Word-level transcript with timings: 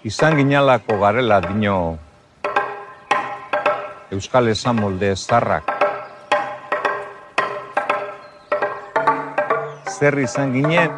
Izan 0.00 0.32
ginalako 0.38 0.96
garela 0.96 1.42
dino 1.44 1.98
Euskal 4.08 4.48
esan 4.48 4.78
molde 4.80 5.10
zarrak. 5.12 5.68
Zer 9.92 10.16
izan 10.24 10.54
ginen, 10.56 10.88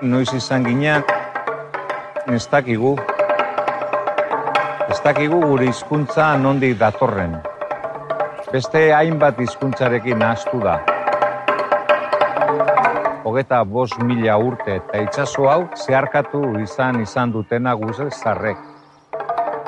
noiz 0.00 0.32
izan 0.32 0.64
ginen, 0.64 1.04
ez 2.32 2.48
dakigu. 2.48 2.94
Ez 4.88 4.98
dakigu 5.04 5.44
gure 5.44 5.68
hizkuntza 5.68 6.32
nondik 6.40 6.80
datorren. 6.80 7.36
Beste 8.48 8.88
hainbat 8.96 9.44
hizkuntzarekin 9.44 10.24
nahastu 10.24 10.64
da. 10.64 10.80
Hogeta 13.34 13.64
bost 13.66 13.96
mila 13.98 14.36
urte 14.38 14.76
eta 14.76 14.98
itsaso 15.02 15.48
hau 15.50 15.64
zeharkatu 15.74 16.52
izan 16.62 17.00
izan 17.02 17.32
dutena 17.34 17.72
guze 17.80 18.06
zarrek. 18.22 18.60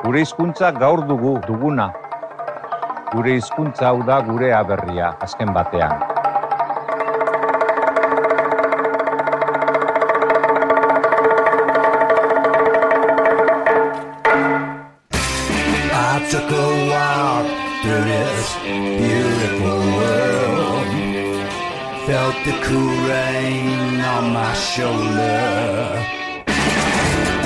Gure 0.05 0.23
hizkuntza 0.23 0.70
gaur 0.78 1.03
dugu 1.08 1.33
duguna. 1.48 1.89
Gure 3.11 3.34
hizkuntza 3.41 3.89
hau 3.89 4.05
da 4.06 4.20
gure 4.28 4.53
aberria 4.55 5.17
azken 5.27 5.50
batean. 5.56 6.16
The 22.47 22.52
cool 22.62 22.97
rain 23.08 24.00
on 24.00 24.33
my 24.33 24.52
shoulder. 24.55 26.05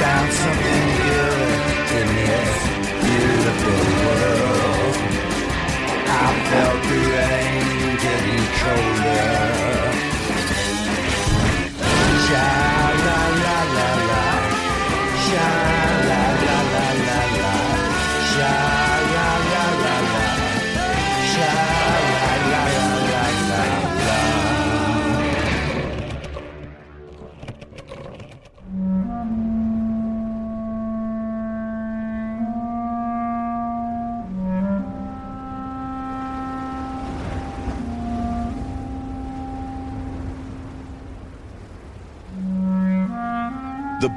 Found 0.01 0.31
something 0.43 0.87
good 1.09 1.89
in 2.01 2.09
this 2.21 2.53
beautiful 3.07 3.83
world. 4.05 4.97
I 6.05 6.29
felt 6.51 6.81
the 6.91 6.99
rain 7.17 7.97
getting 8.05 8.45
colder. 8.61 9.41
Sha 12.27 12.80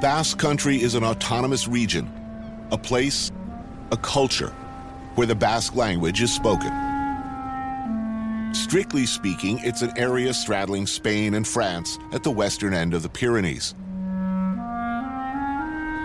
Basque 0.04 0.36
Country 0.36 0.82
is 0.82 0.94
an 0.94 1.02
autonomous 1.02 1.66
region, 1.66 2.12
a 2.70 2.76
place, 2.76 3.32
a 3.90 3.96
culture, 3.96 4.50
where 5.14 5.26
the 5.26 5.34
Basque 5.34 5.74
language 5.76 6.20
is 6.20 6.30
spoken. 6.30 6.70
Strictly 8.52 9.06
speaking, 9.06 9.60
it's 9.64 9.80
an 9.80 9.96
area 9.96 10.34
straddling 10.34 10.86
Spain 10.86 11.32
and 11.32 11.48
France 11.48 11.98
at 12.12 12.22
the 12.22 12.30
western 12.30 12.74
end 12.74 12.92
of 12.92 13.02
the 13.02 13.08
Pyrenees. 13.08 13.74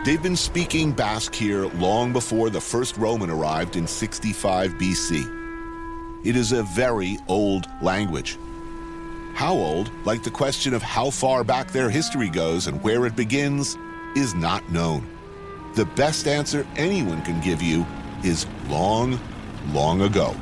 They've 0.06 0.24
been 0.24 0.38
speaking 0.38 0.94
Basque 0.94 1.36
here 1.36 1.66
long 1.66 2.14
before 2.14 2.50
the 2.50 2.62
first 2.62 2.96
Roman 2.96 3.30
arrived 3.30 3.76
in 3.76 3.86
65 3.86 4.76
BC. 4.76 6.26
It 6.26 6.38
is 6.38 6.54
a 6.54 6.64
very 6.64 7.18
old 7.28 7.68
language. 7.82 8.38
How 9.34 9.56
old, 9.56 9.92
like 10.06 10.24
the 10.24 10.32
question 10.32 10.74
of 10.74 10.82
how 10.82 11.10
far 11.10 11.44
back 11.44 11.74
their 11.74 11.90
history 11.90 12.30
goes 12.30 12.68
and 12.68 12.82
where 12.82 13.06
it 13.06 13.18
begins, 13.18 13.78
is 14.16 14.34
not 14.36 14.70
known. 14.72 15.06
The 15.76 15.86
best 15.86 16.28
answer 16.28 16.66
anyone 16.76 17.22
can 17.22 17.40
give 17.42 17.62
you 17.62 17.86
is 18.24 18.46
long, 18.68 19.20
long 19.72 20.02
ago. 20.02 20.36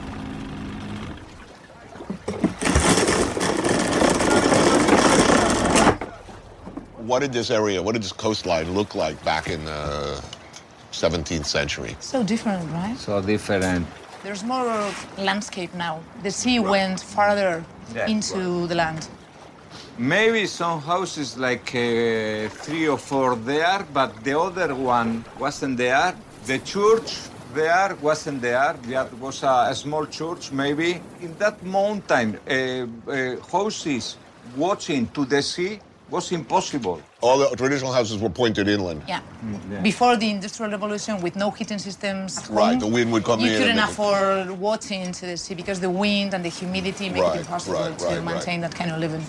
What 6.98 7.20
did 7.20 7.32
this 7.32 7.52
area, 7.52 7.82
what 7.82 7.94
did 7.94 8.04
this 8.04 8.12
coastline 8.12 8.74
look 8.74 8.94
like 8.96 9.24
back 9.24 9.48
in 9.48 9.64
the 9.64 10.22
17th 10.92 11.46
century? 11.46 11.96
So 12.00 12.24
different, 12.24 12.70
right? 12.72 12.98
So 12.98 13.22
different. 13.22 13.88
There's 14.24 14.44
more 14.44 14.92
landscape 15.18 15.74
now. 15.74 16.02
The 16.24 16.32
sea 16.32 16.60
went 16.60 17.00
farther 17.00 17.64
Yeah, 17.96 18.08
into 18.08 18.68
the 18.68 18.76
land. 18.76 19.08
Maybe 20.00 20.46
some 20.46 20.80
houses 20.82 21.38
like 21.38 21.70
uh, 21.74 22.50
three 22.50 22.88
or 22.88 23.00
four 23.00 23.36
there, 23.36 23.84
but 23.92 24.24
the 24.24 24.40
other 24.40 24.76
one 24.76 25.26
wasn't 25.40 25.78
there. 25.78 26.14
The 26.46 26.60
church 26.60 27.18
there 27.56 27.96
wasn't 28.00 28.42
there. 28.42 28.76
That 28.84 29.12
was 29.20 29.42
a, 29.42 29.68
a 29.72 29.76
small 29.76 30.06
church, 30.06 30.52
maybe. 30.52 31.02
In 31.22 31.36
that 31.40 31.64
mountain, 31.64 32.38
uh, 32.48 32.86
uh, 33.12 33.38
houses 33.52 34.18
watching 34.56 35.08
to 35.08 35.26
the 35.26 35.42
sea 35.42 35.80
was 36.12 36.32
impossible. 36.32 37.02
All 37.20 37.40
the 37.40 37.56
traditional 37.56 37.92
houses 37.92 38.20
were 38.22 38.30
pointed 38.30 38.68
inland. 38.68 39.02
Yeah. 39.08 39.22
yeah. 39.72 39.82
Before 39.82 40.16
the 40.16 40.30
Industrial 40.30 40.72
Revolution, 40.72 41.20
with 41.22 41.36
no 41.36 41.50
heating 41.50 41.80
systems, 41.80 42.38
at 42.38 42.50
Right, 42.50 42.80
the 42.80 42.88
wind 42.88 43.12
would 43.12 43.24
come 43.24 43.40
you 43.40 43.48
in 43.48 43.54
and 43.54 43.60
couldn't 43.62 43.76
make 43.78 43.86
it- 43.86 43.92
afford 43.92 44.52
watching 44.60 45.02
into 45.02 45.26
the 45.26 45.38
sea 45.38 45.56
because 45.56 45.80
the 45.80 45.90
wind 45.90 46.36
and 46.36 46.46
the 46.46 46.50
humidity 46.50 47.10
make 47.10 47.24
Right, 47.24 47.38
it 47.38 47.40
impossible 47.40 47.80
right, 47.80 47.98
to 47.98 48.06
right, 48.06 48.16
right. 48.18 48.24
maintain 48.24 48.62
that 48.62 48.76
kind 48.76 48.92
of 48.92 49.00
living. 49.00 49.26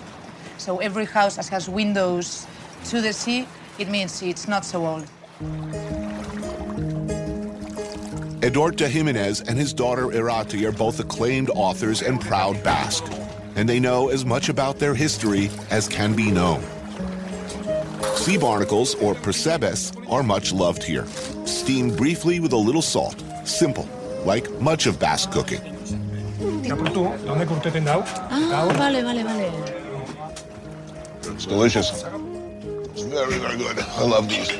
So 0.59 0.79
every 0.79 1.05
house 1.07 1.37
that 1.37 1.49
has 1.49 1.69
windows 1.69 2.47
to 2.87 3.01
the 3.01 3.13
sea, 3.13 3.47
it 3.79 3.89
means 3.89 4.23
it's 4.23 4.49
not 4.49 4.65
so 4.65 4.85
old. 4.85 5.07
Edorta 8.43 8.89
Jimenez 8.89 9.43
and 9.43 9.59
his 9.59 9.73
daughter 9.73 10.07
Irati 10.07 10.65
are 10.65 10.73
both 10.73 11.01
acclaimed 11.01 11.51
authors 11.51 12.03
and 12.03 12.21
proud 12.21 12.63
Basque, 12.63 13.05
and 13.57 13.69
they 13.69 13.81
know 13.81 14.09
as 14.09 14.25
much 14.25 14.49
about 14.49 14.79
their 14.79 14.95
history 14.95 15.51
as 15.71 15.89
can 15.89 16.15
be 16.15 16.31
known. 16.31 16.63
Sea 18.15 18.37
barnacles, 18.37 18.95
or 18.97 19.15
percebes, 19.15 19.93
are 20.09 20.23
much 20.23 20.53
loved 20.53 20.83
here. 20.83 21.07
Steamed 21.47 21.97
briefly 21.97 22.41
with 22.41 22.53
a 22.53 22.57
little 22.57 22.83
salt. 22.83 23.23
Simple, 23.45 23.89
like 24.25 24.51
much 24.61 24.87
of 24.87 24.99
Basque 24.99 25.31
cooking. 25.31 25.63
¿Dónde 26.69 27.47
curteten? 27.47 27.89
Ah, 27.89 28.69
vale, 28.77 29.03
vale, 29.03 29.25
vale. 29.25 29.68
It's 31.35 31.47
delicious. 31.47 31.91
It's 32.93 33.03
very, 33.03 33.39
very 33.39 33.57
good. 33.57 33.79
I 33.79 34.05
love 34.05 34.29
these. 34.29 34.51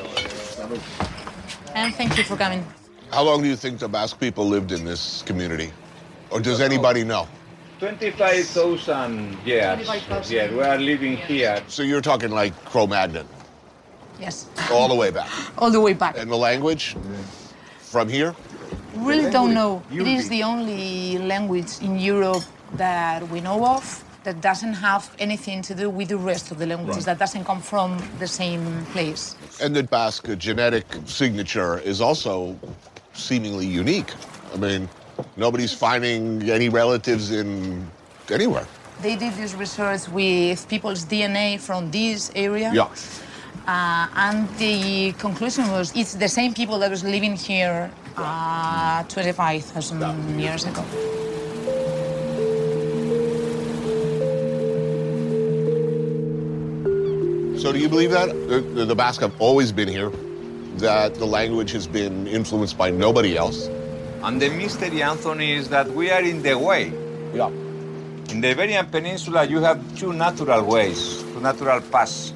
And 1.75 1.93
thank 1.95 2.17
you 2.17 2.23
for 2.23 2.35
coming. 2.37 2.65
How 3.11 3.23
long 3.23 3.41
do 3.41 3.47
you 3.47 3.55
think 3.55 3.79
the 3.79 3.87
Basque 3.87 4.19
people 4.19 4.45
lived 4.47 4.71
in 4.71 4.85
this 4.85 5.23
community? 5.23 5.71
Or 6.29 6.39
does 6.39 6.61
anybody 6.61 7.03
know? 7.03 7.27
25,000 7.79 9.37
years. 9.45 9.85
25,000. 9.85 10.35
Yeah, 10.35 10.51
we 10.51 10.61
are 10.61 10.77
living 10.77 11.17
here. 11.17 11.61
So 11.67 11.81
you're 11.81 12.01
talking 12.01 12.29
like 12.31 12.53
Cro-Magnon, 12.65 13.27
Yes, 14.19 14.47
all 14.69 14.89
the 14.89 14.95
way 14.95 15.11
back. 15.11 15.29
all 15.57 15.71
the 15.71 15.79
way 15.79 15.93
back. 15.93 16.17
And 16.17 16.29
the 16.29 16.35
language? 16.35 16.95
From 17.79 18.09
here? 18.09 18.35
Really 18.95 19.31
don't 19.31 19.53
know. 19.53 19.81
It 19.89 19.95
Yuri. 19.95 20.21
the 20.27 20.43
only 20.43 21.17
language 21.19 21.79
in 21.81 21.97
Europe 21.97 22.43
that 22.75 23.27
we 23.29 23.39
know 23.41 23.65
of 23.65 24.03
that 24.23 24.41
doesn't 24.41 24.73
have 24.73 25.15
anything 25.19 25.61
to 25.63 25.75
do 25.75 25.89
with 25.89 26.09
the 26.09 26.17
rest 26.17 26.51
of 26.51 26.59
the 26.59 26.65
languages, 26.65 27.05
that 27.05 27.19
doesn't 27.19 27.45
come 27.45 27.61
from 27.61 27.97
the 28.19 28.27
same 28.27 28.85
place. 28.87 29.35
And 29.61 29.75
the 29.75 29.83
Basque 29.83 30.27
genetic 30.37 30.85
signature 31.05 31.79
is 31.79 32.01
also 32.01 32.57
seemingly 33.13 33.65
unique. 33.65 34.11
I 34.53 34.57
mean, 34.57 34.89
nobody's 35.37 35.73
finding 35.73 36.49
any 36.49 36.69
relatives 36.69 37.31
in 37.31 37.87
anywhere. 38.29 38.67
They 39.01 39.15
did 39.15 39.33
this 39.33 39.53
research 39.53 40.09
with 40.09 40.67
people's 40.67 41.05
DNA 41.05 41.59
from 41.59 41.89
this 41.91 42.31
area. 42.35 42.71
Yeah. 42.73 42.89
Uh, 43.65 44.07
and 44.15 44.49
the 44.57 45.13
conclusion 45.13 45.69
was 45.71 45.95
it's 45.95 46.15
the 46.15 46.27
same 46.27 46.53
people 46.53 46.79
that 46.79 46.89
was 46.89 47.03
living 47.03 47.35
here 47.35 47.91
uh, 48.17 49.03
25,000 49.03 50.39
years 50.39 50.65
ago. 50.65 50.83
So 57.59 57.73
do 57.73 57.79
you 57.79 57.89
believe 57.89 58.11
that? 58.11 58.29
The, 58.47 58.85
the 58.85 58.95
Basque 58.95 59.19
have 59.19 59.35
always 59.41 59.73
been 59.73 59.89
here, 59.89 60.11
that 60.77 61.15
the 61.15 61.25
language 61.25 61.71
has 61.73 61.87
been 61.87 62.25
influenced 62.25 62.77
by 62.77 62.89
nobody 62.89 63.35
else. 63.35 63.67
And 64.23 64.41
the 64.41 64.49
mystery, 64.49 65.03
Anthony, 65.03 65.51
is 65.51 65.67
that 65.67 65.91
we 65.91 66.09
are 66.09 66.21
in 66.21 66.41
the 66.41 66.57
way. 66.57 66.93
Yeah. 67.33 67.49
In 68.31 68.39
the 68.39 68.51
Iberian 68.51 68.85
Peninsula, 68.85 69.43
you 69.43 69.59
have 69.59 69.79
two 69.97 70.13
natural 70.13 70.63
ways, 70.63 71.21
two 71.21 71.41
natural 71.41 71.81
paths. 71.81 72.33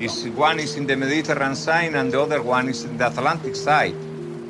Is 0.00 0.26
one 0.30 0.58
is 0.58 0.74
in 0.74 0.88
the 0.88 0.96
Mediterranean 0.96 1.54
side, 1.54 1.94
and 1.94 2.10
the 2.10 2.20
other 2.20 2.42
one 2.42 2.68
is 2.68 2.82
in 2.82 2.98
the 2.98 3.06
Atlantic 3.06 3.54
side. 3.54 3.94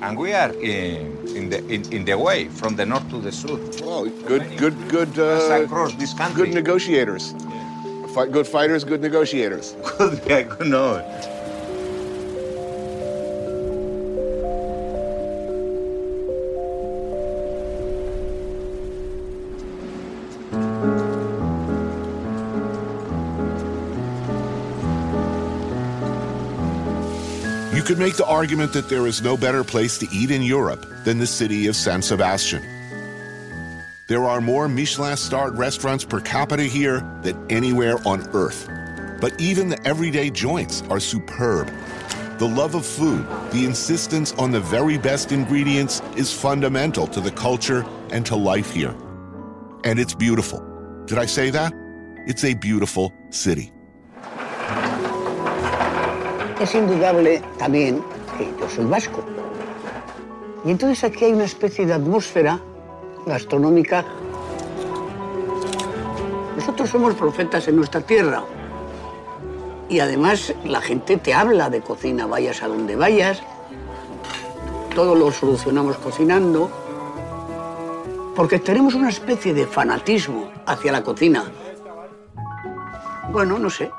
And 0.00 0.16
we 0.16 0.32
are 0.32 0.52
in, 0.54 1.18
in 1.36 1.50
the 1.50 1.58
in, 1.68 1.92
in 1.92 2.04
the 2.06 2.16
way 2.16 2.48
from 2.48 2.76
the 2.76 2.86
north 2.86 3.08
to 3.10 3.20
the 3.20 3.32
south. 3.32 3.80
Well, 3.82 4.08
good, 4.26 4.56
good, 4.56 4.88
good. 4.88 5.18
Uh, 5.18 5.64
across 5.64 5.92
this 5.94 6.14
country. 6.14 6.46
good 6.46 6.54
negotiators. 6.54 7.34
Fight, 8.18 8.32
good 8.32 8.48
fighters, 8.48 8.82
good 8.82 9.00
negotiators. 9.00 9.76
Good, 9.96 10.20
yeah, 10.26 10.42
good 10.42 10.66
no. 10.66 10.96
You 27.72 27.84
could 27.84 28.00
make 28.00 28.16
the 28.16 28.26
argument 28.26 28.72
that 28.72 28.88
there 28.88 29.06
is 29.06 29.22
no 29.22 29.36
better 29.36 29.62
place 29.62 29.96
to 29.98 30.08
eat 30.12 30.32
in 30.32 30.42
Europe 30.42 30.84
than 31.04 31.18
the 31.18 31.26
city 31.28 31.68
of 31.68 31.76
San 31.76 32.02
Sebastian. 32.02 32.77
There 34.08 34.24
are 34.24 34.40
more 34.40 34.70
Michelin 34.70 35.18
starred 35.18 35.58
restaurants 35.58 36.02
per 36.02 36.18
capita 36.20 36.62
here 36.62 37.00
than 37.20 37.36
anywhere 37.50 37.98
on 38.06 38.26
earth. 38.32 38.66
But 39.20 39.38
even 39.38 39.68
the 39.68 39.78
everyday 39.86 40.30
joints 40.30 40.82
are 40.88 40.98
superb. 40.98 41.70
The 42.38 42.48
love 42.48 42.74
of 42.74 42.86
food, 42.86 43.26
the 43.52 43.66
insistence 43.66 44.32
on 44.38 44.50
the 44.50 44.60
very 44.60 44.96
best 44.96 45.30
ingredients 45.30 46.00
is 46.16 46.32
fundamental 46.32 47.06
to 47.06 47.20
the 47.20 47.30
culture 47.30 47.84
and 48.10 48.24
to 48.24 48.34
life 48.34 48.72
here. 48.72 48.96
And 49.84 49.98
it's 49.98 50.14
beautiful. 50.14 50.64
Did 51.04 51.18
I 51.18 51.26
say 51.26 51.50
that? 51.50 51.74
It's 52.26 52.44
a 52.44 52.54
beautiful 52.54 53.12
city. 53.28 53.72
Es 56.62 56.74
indudable 56.74 57.42
también 57.58 58.02
que 58.38 58.56
yo 58.58 58.68
soy 58.70 58.86
vasco. 58.86 59.22
Y 60.64 60.70
entonces 60.70 61.04
aquí 61.04 61.26
hay 61.26 61.34
una 61.34 61.44
especie 61.44 61.84
de 61.84 61.92
atmósfera 61.92 62.58
gastronómica. 63.28 64.04
Nosotros 66.56 66.90
somos 66.90 67.14
profetas 67.14 67.68
en 67.68 67.76
nuestra 67.76 68.00
tierra. 68.00 68.42
Y 69.88 70.00
además 70.00 70.54
la 70.64 70.80
gente 70.80 71.16
te 71.16 71.32
habla 71.32 71.70
de 71.70 71.80
cocina, 71.80 72.26
vayas 72.26 72.62
a 72.62 72.68
donde 72.68 72.96
vayas. 72.96 73.42
Todo 74.94 75.14
lo 75.14 75.30
solucionamos 75.30 75.96
cocinando. 75.98 76.70
Porque 78.34 78.58
tenemos 78.58 78.94
una 78.94 79.08
especie 79.08 79.54
de 79.54 79.66
fanatismo 79.66 80.50
hacia 80.66 80.92
la 80.92 81.02
cocina. 81.02 81.44
Bueno, 83.30 83.58
no 83.58 83.70
sé. 83.70 83.90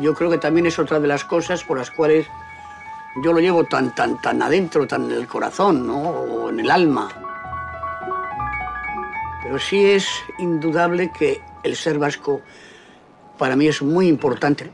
Yo 0.00 0.14
creo 0.14 0.30
que 0.30 0.38
también 0.38 0.66
es 0.66 0.78
otra 0.78 0.98
de 0.98 1.08
las 1.08 1.24
cosas 1.24 1.62
por 1.64 1.78
las 1.78 1.90
cuales 1.90 2.26
yo 3.22 3.32
lo 3.32 3.40
llevo 3.40 3.64
tan, 3.64 3.94
tan, 3.94 4.20
tan 4.20 4.42
adentro, 4.42 4.86
tan 4.86 5.04
en 5.04 5.12
el 5.12 5.26
corazón, 5.26 5.86
¿no? 5.86 6.00
O 6.00 6.50
en 6.50 6.60
el 6.60 6.70
alma. 6.70 7.08
Pero 9.44 9.58
sí 9.58 9.84
es 9.90 10.08
indudable 10.38 11.12
que 11.12 11.42
el 11.62 11.76
ser 11.76 11.98
vasco 11.98 12.40
para 13.38 13.56
mí 13.56 13.66
es 13.68 13.82
muy 13.82 14.08
importante. 14.08 14.70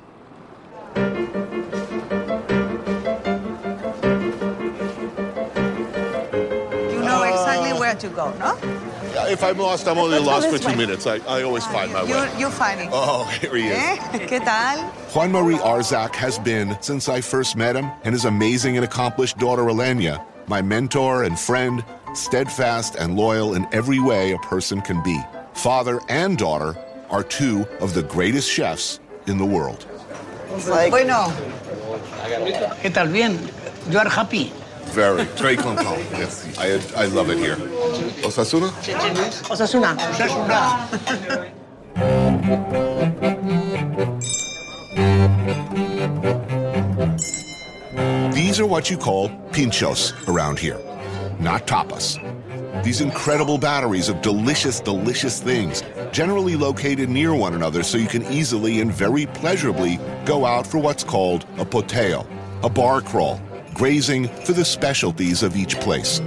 You 6.93 7.03
know 7.03 7.25
exactly 7.25 7.73
where 7.73 7.97
to 7.97 8.09
go, 8.11 8.33
no? 8.39 8.57
If 9.29 9.43
I'm 9.43 9.59
lost, 9.59 9.89
I'm 9.89 9.99
only 9.99 10.21
lost 10.21 10.49
for 10.49 10.59
two 10.59 10.77
minutes. 10.77 11.05
I, 11.07 11.17
I 11.27 11.43
always 11.43 11.67
find 11.67 11.93
my 11.93 12.05
way. 12.05 12.31
you 12.39 12.49
find 12.49 12.81
it. 12.81 12.89
Oh, 12.93 13.25
here 13.41 13.57
he 13.57 13.67
is. 13.69 13.77
¿Eh? 13.77 14.27
¿Qué 14.29 14.41
tal? 14.41 14.79
Juan 15.13 15.33
Mari 15.33 15.57
Arzak 15.57 16.15
has 16.15 16.39
been, 16.39 16.77
since 16.81 17.09
I 17.09 17.21
first 17.21 17.57
met 17.57 17.75
him, 17.75 17.91
and 18.05 18.15
his 18.15 18.25
amazing 18.25 18.77
and 18.77 18.85
accomplished 18.85 19.37
daughter 19.39 19.69
Elena, 19.69 20.25
my 20.47 20.63
mentor 20.63 21.25
and 21.25 21.39
friend, 21.39 21.85
steadfast 22.15 22.97
and 22.97 23.17
loyal 23.17 23.55
in 23.55 23.67
every 23.73 24.01
way 24.01 24.33
a 24.33 24.39
person 24.39 24.81
can 24.81 25.03
be. 25.03 25.21
Father 25.53 26.01
and 26.09 26.39
daughter 26.39 26.77
are 27.11 27.23
two 27.23 27.67
of 27.81 27.95
the 27.95 28.03
greatest 28.03 28.49
chefs 28.51 29.01
in 29.27 29.39
the 29.39 29.47
world. 29.47 29.87
Bueno, 30.67 31.33
¿Qué 32.83 32.91
tal? 32.93 33.09
Bien. 33.09 33.39
You 33.89 33.99
are 33.99 34.09
happy. 34.09 34.53
Very, 34.93 35.25
very 35.25 35.57
content. 35.57 36.05
Yes, 36.13 36.47
I, 36.59 36.81
I 37.05 37.07
love 37.07 37.31
it 37.31 37.39
here. 37.39 37.57
Osasuna? 38.25 38.71
Osasuna. 39.49 39.97
Osasuna. 39.97 41.51
These 48.35 48.59
are 48.59 48.67
what 48.67 48.91
you 48.91 48.97
call 48.97 49.29
pinchos 49.53 50.13
around 50.27 50.59
here, 50.59 50.79
not 51.41 51.67
tapas. 51.67 52.19
These 52.85 53.01
incredible 53.01 53.59
batteries 53.59 54.09
of 54.09 54.21
delicious, 54.23 54.81
delicious 54.81 55.41
things, 55.41 55.83
generally 56.13 56.57
located 56.57 57.09
near 57.09 57.35
one 57.35 57.55
another 57.55 57.83
so 57.83 57.99
you 57.99 58.07
can 58.07 58.25
easily 58.33 58.81
and 58.81 58.93
very 58.93 59.27
pleasurably 59.27 59.99
go 60.25 60.45
out 60.45 60.67
for 60.67 60.79
what's 60.79 61.05
called 61.05 61.45
a 61.59 61.65
poteo, 61.65 62.27
a 62.63 62.69
bar 62.69 63.01
crawl, 63.01 63.41
grazing 63.75 64.29
for 64.45 64.53
the 64.53 64.65
specialties 64.65 65.43
of 65.43 65.57
each 65.57 65.77
place. 65.81 66.21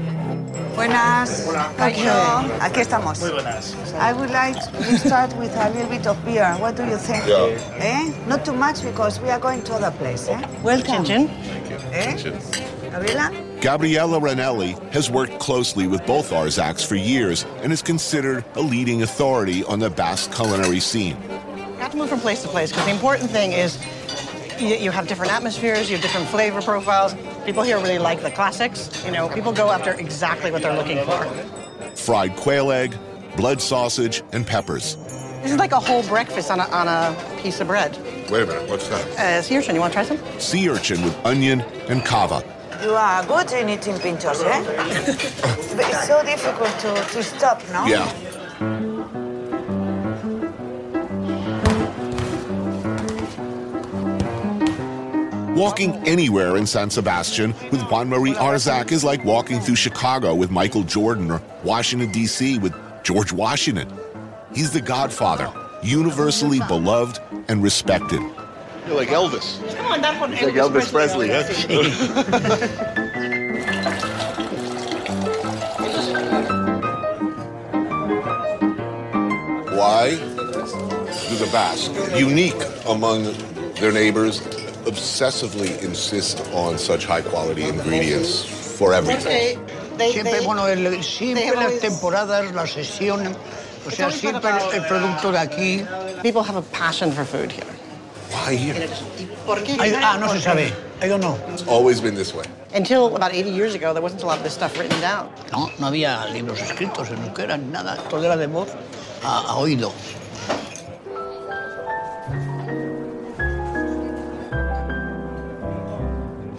buenas. 0.76 1.46
Cariño, 1.78 2.50
aquí 2.60 2.82
estamos. 2.82 3.20
Muy 3.22 3.32
buenas. 3.32 3.76
I 3.94 4.12
would 4.14 4.32
like 4.32 4.56
to 4.72 4.98
start 4.98 5.36
with 5.38 5.56
a 5.56 5.70
little 5.70 5.88
bit 5.90 6.08
of 6.08 6.18
beer. 6.26 6.56
What 6.60 6.76
do 6.76 6.84
you 6.86 6.98
think? 6.98 7.28
Yeah. 7.28 7.78
Eh? 7.78 8.12
Not 8.28 8.44
too 8.44 8.54
much 8.54 8.82
because 8.84 9.20
we 9.22 9.30
are 9.30 9.40
going 9.40 9.62
to 9.64 9.74
other 9.76 9.92
place. 9.92 10.28
Eh? 10.28 10.42
Welcome. 10.64 11.06
Chin 11.06 11.30
Eh? 11.94 12.18
Gabriela? 12.92 13.32
Gabriella 13.64 14.20
Ranelli 14.20 14.78
has 14.92 15.10
worked 15.10 15.40
closely 15.40 15.88
with 15.88 16.06
both 16.06 16.32
Arzaks 16.32 16.86
for 16.86 16.96
years 16.96 17.46
and 17.62 17.72
is 17.72 17.82
considered 17.82 18.44
a 18.56 18.62
leading 18.62 19.04
authority 19.04 19.64
on 19.64 19.80
the 19.80 19.90
Basque 19.90 20.34
culinary 20.34 20.82
scene. 20.82 21.16
You 21.22 21.76
have 21.78 21.92
to 21.92 21.98
move 21.98 22.10
from 22.10 22.20
place 22.20 22.42
to 22.42 22.50
place 22.50 22.72
because 22.72 22.84
the 22.84 22.92
important 22.92 23.32
thing 23.32 23.54
is 23.54 23.82
you, 24.60 24.76
you 24.76 24.92
have 24.92 25.08
different 25.08 25.32
atmospheres, 25.32 25.90
you 25.90 25.96
have 25.96 26.04
different 26.04 26.28
flavor 26.28 26.62
profiles. 26.62 27.16
People 27.46 27.64
here 27.64 27.78
really 27.78 28.00
like 28.00 28.22
the 28.22 28.32
classics. 28.32 28.90
You 29.06 29.14
know, 29.14 29.30
people 29.30 29.54
go 29.54 29.72
after 29.72 29.94
exactly 29.94 30.52
what 30.52 30.62
they're 30.62 30.76
looking 30.76 31.02
for. 31.06 31.24
Fried 31.96 32.36
quail 32.36 32.70
egg, 32.70 32.94
blood 33.38 33.62
sausage, 33.62 34.24
and 34.34 34.46
peppers. 34.46 34.98
This 35.42 35.54
is 35.54 35.58
like 35.58 35.72
a 35.72 35.80
whole 35.80 36.04
breakfast 36.04 36.52
on 36.52 36.60
a, 36.60 36.64
on 36.64 36.90
a 36.90 37.42
piece 37.42 37.62
of 37.62 37.68
bread. 37.68 37.98
Wait 38.30 38.44
a 38.44 38.46
minute, 38.46 38.70
what's 38.70 38.90
that? 38.90 39.08
Uh, 39.18 39.42
sea 39.42 39.58
urchin, 39.58 39.74
you 39.74 39.80
want 39.80 39.94
to 39.94 40.04
try 40.04 40.18
some? 40.18 40.40
Sea 40.42 40.68
urchin 40.68 41.02
with 41.02 41.16
onion 41.26 41.62
and 41.88 42.04
cava. 42.04 42.44
You 42.84 42.96
are 42.96 43.26
good 43.26 43.50
in 43.54 43.70
eating 43.70 43.96
pinchos, 43.96 44.44
eh? 44.44 44.62
but 45.78 45.86
it's 45.88 46.06
so 46.06 46.22
difficult 46.22 46.78
to, 46.80 46.94
to 47.14 47.24
stop, 47.24 47.64
no? 47.72 47.86
Yeah. 47.86 48.12
Walking 55.56 55.96
anywhere 56.06 56.58
in 56.58 56.68
San 56.68 56.90
Sebastian 56.90 57.56
with 57.72 57.82
Juan 57.84 58.10
Mari 58.10 58.32
Arzak 58.32 58.92
is 58.92 59.06
like 59.06 59.24
walking 59.24 59.62
through 59.62 59.78
Chicago 59.78 60.36
with 60.36 60.52
Michael 60.52 60.84
Jordan 60.84 61.32
or 61.32 61.42
Washington, 61.64 62.12
D.C. 62.12 62.58
with 62.58 62.76
George 63.04 63.32
Washington. 63.32 63.88
He's 64.54 64.72
the 64.72 64.82
godfather, 64.82 65.50
universally 65.84 66.60
beloved 66.68 67.20
and 67.48 67.64
respected. 67.64 68.22
You're 68.88 68.96
like 68.98 69.10
Elvis. 69.10 69.60
Come 69.78 69.86
on, 69.88 70.02
that 70.02 70.20
one. 70.20 70.32
Like 70.32 70.54
Elvis 70.56 70.92
Presley, 70.92 71.30
huh? 71.30 71.44
Why? 79.76 80.18
do 81.30 81.36
the 81.40 81.50
Basque, 81.52 81.92
unique 82.18 82.56
among 82.88 83.24
their 83.80 83.92
neighbors, 83.92 84.42
obsessively 84.86 85.82
insist 85.84 86.42
on 86.54 86.78
such 86.78 87.06
high 87.06 87.22
quality 87.22 87.64
ingredients 87.64 88.44
for 88.78 88.94
everything. 88.94 89.60
Siempre, 89.98 90.42
bueno, 90.46 90.66
el- 90.68 91.04
siempre 91.04 91.56
las 91.56 91.80
temporadas, 91.80 92.52
las 92.54 92.72
sesiones, 92.72 93.36
o 93.86 93.92
sea, 93.92 94.10
siempre 94.12 94.50
el, 94.50 94.82
el 94.82 94.88
producto 94.88 95.32
de 95.32 95.38
aquí. 95.40 95.86
People 96.24 96.42
have 96.44 96.56
a 96.56 96.62
passion 96.72 97.12
for 97.12 97.26
food 97.26 97.52
here. 97.52 97.66
Why 98.44 98.56
here? 98.56 98.76
Ay, 99.80 99.94
ah, 100.04 100.18
no 100.20 100.28
se 100.28 100.40
sabe. 100.40 100.74
I 101.02 101.08
don't 101.08 101.22
know. 101.22 101.40
It's 101.48 101.66
always 101.68 102.02
been 102.02 102.14
this 102.14 102.34
way. 102.34 102.44
Until 102.76 103.16
about 103.16 103.34
80 103.34 103.50
years 103.52 103.74
ago, 103.74 103.94
there 103.94 104.02
wasn't 104.02 104.24
a 104.24 104.26
lot 104.26 104.38
of 104.38 104.44
this 104.44 104.54
stuff 104.54 104.78
written 104.78 105.00
down. 105.00 105.32
No, 105.54 105.70
no 105.80 105.88
había 105.88 106.26
libros 106.34 106.60
escritos 106.60 107.10
en 107.10 107.24
euskera 107.24 107.58
ni 107.58 107.72
nada. 107.72 107.98
Todo 108.10 108.24
era 108.24 108.36
de 108.36 108.48
voz 108.48 108.70
a, 109.24 109.46
a 109.48 109.56
oído. 109.60 109.94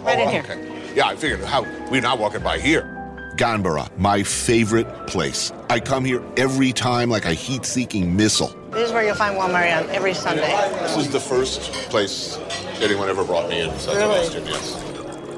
Right 0.03 0.19
in 0.19 0.27
Oh, 0.27 0.31
here. 0.31 0.41
okay. 0.43 0.93
Yeah, 0.95 1.07
I 1.07 1.15
figured 1.15 1.41
how 1.43 1.63
we're 1.89 2.01
not 2.01 2.19
walking 2.19 2.41
by 2.41 2.59
here. 2.59 2.94
Ganbara, 3.35 3.89
my 3.97 4.23
favorite 4.23 4.87
place. 5.07 5.51
I 5.69 5.79
come 5.79 6.05
here 6.05 6.23
every 6.37 6.71
time 6.71 7.09
like 7.09 7.25
a 7.25 7.33
heat 7.33 7.65
seeking 7.65 8.15
missile. 8.15 8.55
This 8.71 8.87
is 8.87 8.93
where 8.93 9.05
you'll 9.05 9.15
find 9.15 9.35
Juan 9.35 9.51
Marian 9.51 9.89
every 9.89 10.13
Sunday. 10.13 10.47
This 10.81 10.97
is 10.97 11.09
the 11.09 11.19
first 11.19 11.61
place 11.89 12.37
anyone 12.81 13.09
ever 13.09 13.23
brought 13.23 13.49
me 13.49 13.61
in 13.61 13.77
San 13.79 13.95
Really? 13.97 14.25
Sebastian, 14.25 14.47
yes. 14.47 14.75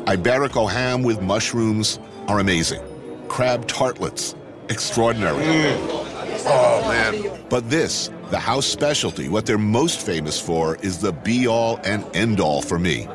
Iberico 0.06 0.70
ham 0.70 1.04
with 1.04 1.22
mushrooms 1.22 2.00
are 2.28 2.40
amazing. 2.40 2.82
Crab 3.28 3.68
tartlets, 3.68 4.36
extraordinary. 4.70 5.44
Mm. 5.44 6.08
Oh, 6.50 6.82
man. 6.88 7.46
But 7.50 7.70
this, 7.70 8.10
the 8.30 8.40
house 8.40 8.66
specialty, 8.66 9.28
what 9.28 9.46
they're 9.46 9.58
most 9.58 10.06
famous 10.06 10.40
for 10.40 10.78
is 10.78 11.00
the 11.00 11.12
be 11.12 11.48
all 11.48 11.80
and 11.84 12.06
end 12.16 12.40
all 12.40 12.62
for 12.62 12.80
me. 12.80 13.08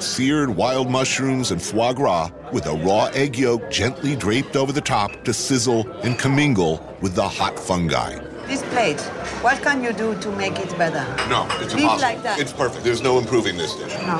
Seared 0.00 0.50
wild 0.50 0.88
mushrooms 0.88 1.50
and 1.50 1.60
foie 1.60 1.92
gras 1.92 2.30
with 2.52 2.66
a 2.66 2.72
raw 2.72 3.06
egg 3.14 3.36
yolk 3.36 3.68
gently 3.70 4.14
draped 4.14 4.54
over 4.54 4.72
the 4.72 4.80
top 4.80 5.24
to 5.24 5.34
sizzle 5.34 5.90
and 6.02 6.16
commingle 6.18 6.80
with 7.00 7.14
the 7.14 7.28
hot 7.28 7.58
fungi. 7.58 8.18
This 8.46 8.62
plate, 8.66 9.00
what 9.42 9.60
can 9.60 9.82
you 9.82 9.92
do 9.92 10.14
to 10.20 10.30
make 10.32 10.58
it 10.58 10.76
better? 10.78 11.04
No, 11.28 11.46
it's 11.60 11.74
Leave 11.74 11.82
impossible. 11.82 12.00
like 12.00 12.22
that. 12.22 12.38
It's 12.38 12.52
perfect. 12.52 12.84
There's 12.84 13.02
no 13.02 13.18
improving 13.18 13.56
this 13.56 13.74
dish. 13.74 13.92
No. 14.02 14.18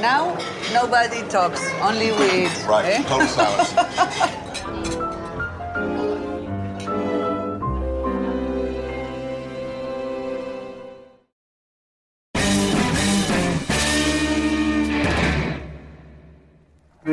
Now, 0.00 0.36
nobody 0.72 1.22
talks, 1.28 1.62
only 1.80 2.12
we 2.12 2.44
eat. 2.44 2.64
Right, 2.66 2.84
eh? 2.84 3.02
total 3.04 3.26
silence. 3.26 5.00
We 17.06 17.12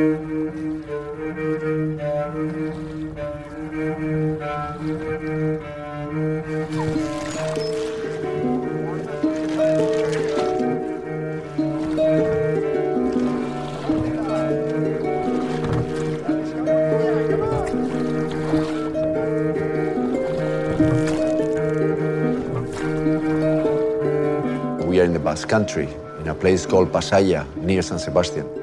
are 25.00 25.04
in 25.04 25.12
the 25.12 25.20
Basque 25.22 25.48
Country, 25.48 25.88
in 26.20 26.28
a 26.28 26.34
place 26.34 26.64
called 26.64 26.90
Pasaia, 26.90 27.44
near 27.56 27.82
San 27.82 27.98
Sebastian. 27.98 28.61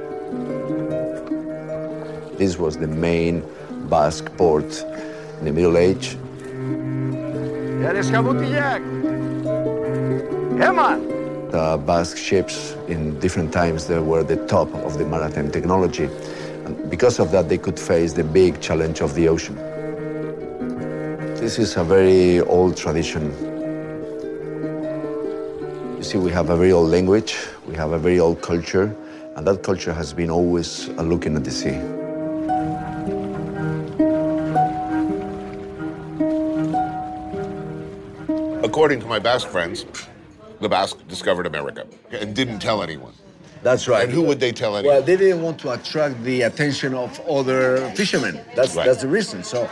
This 2.40 2.58
was 2.58 2.78
the 2.78 2.88
main 2.88 3.44
Basque 3.90 4.32
port 4.38 4.64
in 5.40 5.46
the 5.46 5.52
Middle 5.52 5.78
Age. 5.78 6.18
The 11.52 11.82
Basque 11.86 12.16
ships 12.16 12.76
in 12.88 13.20
different 13.20 13.52
times 13.52 13.88
they 13.88 14.00
were 14.00 14.24
the 14.24 14.38
top 14.48 14.74
of 14.74 14.98
the 14.98 15.06
maritime 15.06 15.52
technology. 15.52 16.06
And 16.64 16.90
because 16.90 17.20
of 17.20 17.32
that, 17.32 17.50
they 17.50 17.58
could 17.58 17.78
face 17.78 18.14
the 18.14 18.24
big 18.24 18.62
challenge 18.62 19.02
of 19.02 19.14
the 19.16 19.28
ocean. 19.28 19.58
This 21.36 21.60
is 21.60 21.76
a 21.76 21.84
very 21.84 22.40
old 22.40 22.78
tradition 22.78 23.34
you 25.98 26.06
see, 26.06 26.18
we 26.18 26.32
have 26.32 26.50
a 26.50 26.56
very 26.56 26.72
old 26.72 26.90
language, 26.90 27.36
we 27.68 27.76
have 27.76 27.92
a 27.92 28.00
very 28.00 28.22
old 28.22 28.42
culture, 28.42 28.96
and 29.36 29.46
that 29.46 29.62
culture 29.64 29.92
has 29.92 30.14
been 30.14 30.30
always 30.30 30.88
looking 30.88 31.36
at 31.36 31.44
the 31.44 31.52
sea. 31.52 31.99
According 38.80 39.02
to 39.02 39.08
my 39.08 39.20
Basque 39.20 39.50
friends, 39.50 39.86
the 40.62 40.70
Basque 40.70 41.06
discovered 41.10 41.46
America 41.46 41.86
and 42.14 42.34
didn't 42.34 42.60
tell 42.60 42.82
anyone. 42.82 43.12
That's 43.62 43.90
right. 43.90 44.06
And 44.06 44.14
who 44.14 44.22
would 44.22 44.40
they 44.40 44.54
tell 44.54 44.78
anyone? 44.78 44.96
Well, 44.96 45.04
they 45.04 45.18
didn't 45.18 45.42
want 45.42 45.60
to 45.60 45.74
attract 45.74 46.24
the 46.24 46.44
attention 46.44 46.94
of 46.94 47.20
other 47.28 47.92
fishermen. 47.94 48.40
That's 48.56 48.78
Right. 48.78 48.86
that's 48.86 49.02
the 49.02 49.10
reason. 49.10 49.44
So, 49.44 49.70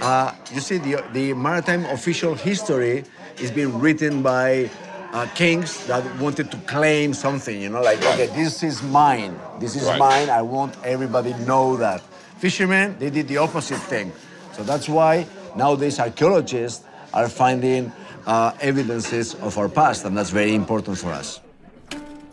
uh, 0.00 0.32
you 0.54 0.62
see, 0.62 0.78
the 0.78 1.04
the 1.12 1.34
maritime 1.34 1.84
official 1.96 2.34
history 2.34 3.04
is 3.38 3.50
being 3.50 3.78
written 3.78 4.22
by 4.22 4.70
uh, 5.12 5.26
kings 5.34 5.86
that 5.86 6.02
wanted 6.18 6.50
to 6.50 6.56
claim 6.74 7.12
something. 7.12 7.60
You 7.60 7.68
know, 7.68 7.82
like 7.82 7.98
okay, 8.02 8.28
this 8.28 8.62
is 8.62 8.82
mine. 8.82 9.38
This 9.60 9.76
is 9.76 9.84
Right. 9.84 9.98
mine. 9.98 10.30
I 10.30 10.40
want 10.40 10.72
everybody 10.84 11.34
to 11.34 11.42
know 11.42 11.76
that. 11.76 12.00
Fishermen, 12.38 12.96
they 12.98 13.10
did 13.10 13.28
the 13.28 13.36
opposite 13.36 13.82
thing. 13.92 14.10
So 14.56 14.62
that's 14.62 14.88
why 14.88 15.26
nowadays 15.54 16.00
archaeologists 16.00 16.84
are 17.12 17.28
finding 17.28 17.92
uh, 18.26 18.52
evidences 18.60 19.34
of 19.36 19.58
our 19.58 19.68
past, 19.68 20.04
and 20.04 20.16
that's 20.16 20.30
very 20.30 20.54
important 20.54 20.98
for 20.98 21.12
us. 21.12 21.40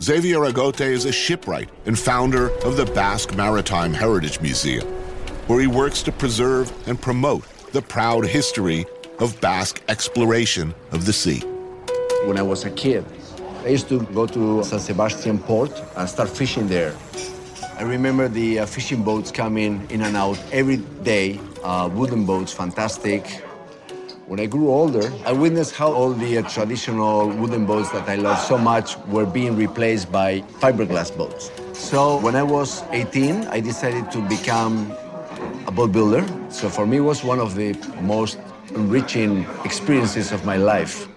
Xavier 0.01 0.39
Agote 0.39 0.81
is 0.81 1.05
a 1.05 1.11
shipwright 1.11 1.69
and 1.85 1.97
founder 1.97 2.49
of 2.65 2.75
the 2.75 2.85
Basque 2.85 3.35
Maritime 3.35 3.93
Heritage 3.93 4.41
Museum, 4.41 4.85
where 5.47 5.61
he 5.61 5.67
works 5.67 6.03
to 6.03 6.11
preserve 6.11 6.71
and 6.87 7.01
promote 7.01 7.45
the 7.71 7.81
proud 7.81 8.25
history 8.25 8.85
of 9.19 9.39
Basque 9.39 9.81
exploration 9.87 10.73
of 10.91 11.05
the 11.05 11.13
sea. 11.13 11.39
When 12.25 12.37
I 12.37 12.41
was 12.41 12.65
a 12.65 12.71
kid, 12.71 13.05
I 13.63 13.69
used 13.69 13.87
to 13.89 14.01
go 14.13 14.27
to 14.27 14.63
San 14.63 14.79
Sebastian 14.79 15.39
port 15.39 15.71
and 15.95 16.09
start 16.09 16.29
fishing 16.29 16.67
there. 16.67 16.93
I 17.77 17.83
remember 17.83 18.27
the 18.27 18.59
uh, 18.59 18.65
fishing 18.65 19.03
boats 19.03 19.31
coming 19.31 19.85
in 19.89 20.01
and 20.01 20.15
out 20.15 20.39
every 20.51 20.77
day, 21.03 21.39
uh, 21.63 21.89
wooden 21.91 22.25
boats, 22.25 22.53
fantastic. 22.53 23.43
When 24.27 24.39
I 24.39 24.47
grew 24.47 24.69
older, 24.69 25.13
I 25.23 25.33
witnessed 25.33 25.75
how 25.75 25.93
all 25.93 26.11
the 26.11 26.41
traditional 26.49 27.29
wooden 27.29 27.67
boats 27.67 27.91
that 27.91 28.09
I 28.09 28.15
loved 28.15 28.41
so 28.41 28.57
much 28.57 28.97
were 29.05 29.27
being 29.27 29.55
replaced 29.55 30.11
by 30.11 30.41
fiberglass 30.59 31.15
boats. 31.15 31.51
So 31.73 32.17
when 32.21 32.35
I 32.35 32.41
was 32.41 32.81
18, 32.91 33.45
I 33.49 33.59
decided 33.59 34.09
to 34.13 34.27
become 34.27 34.91
a 35.67 35.71
boat 35.71 35.91
builder. 35.91 36.25
So 36.49 36.69
for 36.69 36.87
me, 36.87 36.97
it 36.97 37.01
was 37.01 37.23
one 37.23 37.39
of 37.39 37.53
the 37.53 37.77
most 38.01 38.39
enriching 38.73 39.45
experiences 39.63 40.31
of 40.31 40.43
my 40.43 40.57
life. 40.57 41.07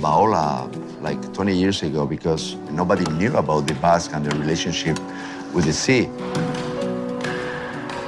Created 0.00 1.02
like 1.02 1.32
20 1.32 1.54
years 1.54 1.82
ago 1.82 2.06
because 2.06 2.54
nobody 2.72 3.04
knew 3.12 3.36
about 3.36 3.66
the 3.66 3.74
Basque 3.74 4.12
and 4.14 4.24
the 4.24 4.36
relationship 4.38 4.98
with 5.54 5.64
the 5.64 5.72
sea. 5.72 6.06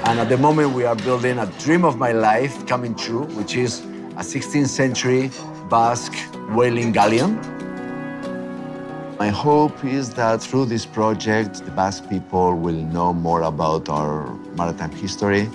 And 0.06 0.18
at 0.18 0.28
the 0.28 0.36
moment, 0.36 0.72
we 0.74 0.84
are 0.84 0.96
building 0.96 1.38
a 1.38 1.46
dream 1.58 1.84
of 1.84 1.96
my 1.98 2.12
life 2.12 2.66
coming 2.66 2.94
true, 2.94 3.24
which 3.36 3.54
is 3.54 3.80
a 4.16 4.22
16th 4.22 4.68
century 4.68 5.30
Basque 5.68 6.16
whaling 6.50 6.92
galleon. 6.92 7.38
My 9.18 9.28
hope 9.28 9.84
is 9.84 10.14
that 10.14 10.42
through 10.42 10.66
this 10.66 10.86
project, 10.86 11.64
the 11.64 11.70
Basque 11.70 12.08
people 12.08 12.56
will 12.56 12.82
know 12.92 13.12
more 13.12 13.42
about 13.42 13.88
our 13.88 14.34
maritime 14.56 14.90
history. 14.90 15.48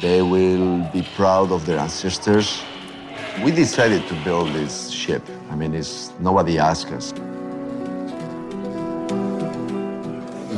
They 0.00 0.22
will 0.22 0.84
be 0.92 1.02
proud 1.16 1.52
of 1.52 1.64
their 1.64 1.78
ancestors. 1.78 2.62
We 3.42 3.50
decided 3.50 4.06
to 4.08 4.14
build 4.22 4.52
this 4.52 4.90
ship. 4.90 5.22
I 5.50 5.56
mean, 5.56 5.74
it's, 5.74 6.12
nobody 6.20 6.58
asked 6.58 6.88
us. 6.88 7.12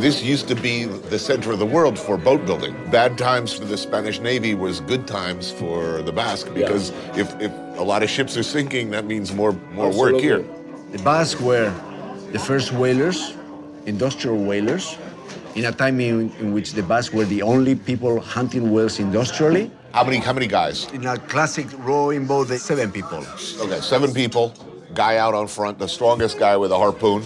this 0.02 0.20
used 0.20 0.48
to 0.48 0.56
be 0.56 0.84
the 0.84 1.18
center 1.18 1.52
of 1.52 1.60
the 1.60 1.66
world 1.66 1.96
for 1.96 2.18
boat 2.18 2.44
building. 2.44 2.74
Bad 2.90 3.16
times 3.16 3.52
for 3.52 3.64
the 3.64 3.76
Spanish 3.76 4.18
Navy 4.18 4.52
was 4.52 4.80
good 4.80 5.06
times 5.06 5.52
for 5.52 6.02
the 6.02 6.10
Basque 6.10 6.52
because 6.52 6.90
if, 7.16 7.40
if 7.40 7.52
a 7.78 7.82
lot 7.82 8.02
of 8.02 8.10
ships 8.10 8.36
are 8.36 8.42
sinking, 8.42 8.90
that 8.90 9.04
means 9.04 9.32
more 9.32 9.52
more 9.72 9.92
work 9.96 10.16
here. 10.16 10.44
The 10.90 10.98
Basque 11.04 11.40
were 11.40 11.72
the 12.32 12.38
first 12.40 12.72
whalers, 12.72 13.34
industrial 13.86 14.38
whalers, 14.38 14.98
in 15.54 15.66
a 15.66 15.72
time 15.72 16.00
in, 16.00 16.32
in 16.40 16.52
which 16.52 16.72
the 16.72 16.82
Basque 16.82 17.12
were 17.12 17.26
the 17.26 17.42
only 17.42 17.76
people 17.76 18.20
hunting 18.20 18.72
whales 18.72 18.98
industrially. 18.98 19.70
How 19.92 20.04
many 20.04 20.18
how 20.18 20.32
many 20.32 20.46
guys? 20.46 20.86
In 20.92 21.06
a 21.06 21.18
classic 21.18 21.66
rowing 21.78 22.26
boat, 22.26 22.48
the 22.48 22.58
seven 22.58 22.90
people. 22.90 23.24
Okay, 23.60 23.80
seven 23.80 24.12
people. 24.14 24.54
Guy 24.94 25.16
out 25.16 25.34
on 25.34 25.46
front, 25.48 25.78
the 25.78 25.88
strongest 25.88 26.38
guy 26.38 26.56
with 26.56 26.72
a 26.72 26.76
harpoon. 26.76 27.22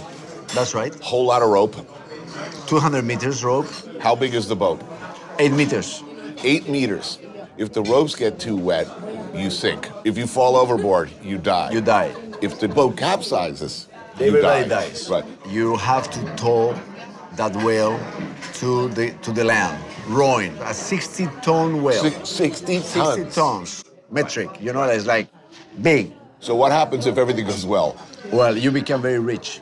That's 0.54 0.74
right. 0.74 0.94
Whole 1.00 1.24
lot 1.26 1.42
of 1.42 1.48
rope. 1.48 1.74
200 2.66 3.02
meters 3.02 3.42
rope. 3.44 3.66
How 4.00 4.14
big 4.14 4.34
is 4.34 4.46
the 4.48 4.56
boat? 4.56 4.80
Eight 5.38 5.52
meters. 5.52 6.02
Eight 6.44 6.68
meters. 6.68 7.18
If 7.56 7.72
the 7.72 7.82
ropes 7.82 8.14
get 8.14 8.38
too 8.38 8.56
wet, 8.56 8.88
you 9.34 9.50
sink. 9.50 9.88
If 10.04 10.18
you 10.18 10.26
fall 10.26 10.56
overboard, 10.56 11.10
you 11.22 11.38
die. 11.38 11.70
You 11.70 11.80
die. 11.80 12.14
If 12.42 12.60
the 12.60 12.68
boat 12.68 12.96
capsizes, 12.96 13.86
you 14.18 14.26
Everybody 14.26 14.68
die. 14.68 14.88
dies. 14.88 15.08
Right. 15.08 15.24
You 15.48 15.76
have 15.76 16.10
to 16.10 16.34
tow 16.36 16.74
that 17.36 17.54
whale 17.64 17.98
to 18.54 18.88
the 18.88 19.10
to 19.22 19.32
the 19.32 19.44
land, 19.44 19.82
rowing 20.06 20.56
a 20.58 20.72
60 20.74 21.26
ton 21.42 21.82
whale. 21.82 22.02
Six- 22.02 22.28
60 22.28 22.80
60 22.80 22.98
tons. 23.00 23.34
tons. 23.34 23.84
Metric. 24.10 24.50
You 24.60 24.72
know, 24.72 24.82
it's 24.84 25.06
like 25.06 25.28
big. 25.82 26.12
So 26.40 26.54
what 26.54 26.72
happens 26.72 27.06
if 27.06 27.18
everything 27.18 27.46
goes 27.46 27.66
well? 27.66 27.96
Well, 28.32 28.56
you 28.56 28.70
become 28.70 29.02
very 29.02 29.18
rich. 29.18 29.60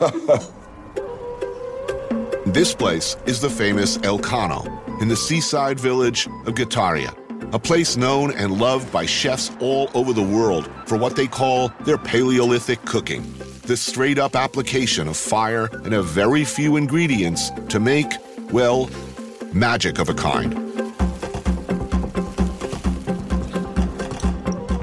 This 2.46 2.74
place 2.74 3.16
is 3.26 3.40
the 3.40 3.50
famous 3.50 3.96
Elkano 3.98 4.62
in 5.00 5.08
the 5.08 5.16
seaside 5.16 5.80
village 5.80 6.28
of 6.46 6.54
Guetaria, 6.54 7.12
a 7.52 7.58
place 7.58 7.96
known 7.96 8.32
and 8.32 8.60
loved 8.60 8.92
by 8.92 9.06
chefs 9.06 9.50
all 9.60 9.90
over 9.94 10.12
the 10.12 10.22
world 10.22 10.70
for 10.86 10.96
what 10.96 11.16
they 11.16 11.26
call 11.26 11.68
their 11.80 11.98
Paleolithic 11.98 12.84
cooking. 12.84 13.24
The 13.62 13.76
straight 13.76 14.18
up 14.18 14.36
application 14.36 15.08
of 15.08 15.16
fire 15.16 15.68
and 15.84 15.94
a 15.94 16.02
very 16.02 16.44
few 16.44 16.76
ingredients 16.76 17.50
to 17.70 17.80
make, 17.80 18.12
well, 18.52 18.88
magic 19.54 19.98
of 19.98 20.08
a 20.08 20.14
kind. 20.14 20.54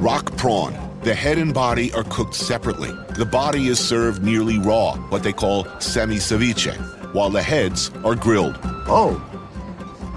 Rock 0.02 0.36
prawn. 0.38 0.78
The 1.04 1.14
head 1.14 1.38
and 1.38 1.54
body 1.54 1.92
are 1.94 2.04
cooked 2.06 2.36
separately. 2.36 2.92
The 3.18 3.26
body 3.26 3.68
is 3.68 3.80
served 3.80 4.24
nearly 4.24 4.60
raw, 4.60 4.96
what 5.10 5.24
they 5.24 5.34
call 5.34 5.66
semi 5.80 6.18
ceviche, 6.18 6.76
while 7.14 7.30
the 7.30 7.42
heads 7.42 7.90
are 8.04 8.16
grilled. 8.16 8.58
Oh, 8.88 9.22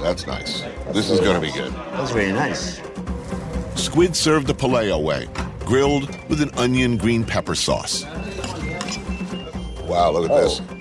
That's 0.01 0.27
nice. 0.27 0.63
This 0.93 1.11
is 1.11 1.21
going 1.21 1.35
to 1.35 1.41
be 1.41 1.53
good. 1.53 1.73
that's 1.93 2.11
very 2.11 2.33
nice. 2.33 2.81
Squid 3.75 4.15
served 4.15 4.47
the 4.47 4.55
paleo 4.55 5.03
way, 5.03 5.27
grilled 5.61 6.09
with 6.29 6.43
an 6.43 6.51
onion 6.59 6.97
green 6.99 7.25
pepper 7.25 7.55
sauce. 7.55 8.05
Wow, 9.85 10.11
look 10.13 10.31
at 10.31 10.43
this. 10.43 10.61
Oh. 10.61 10.74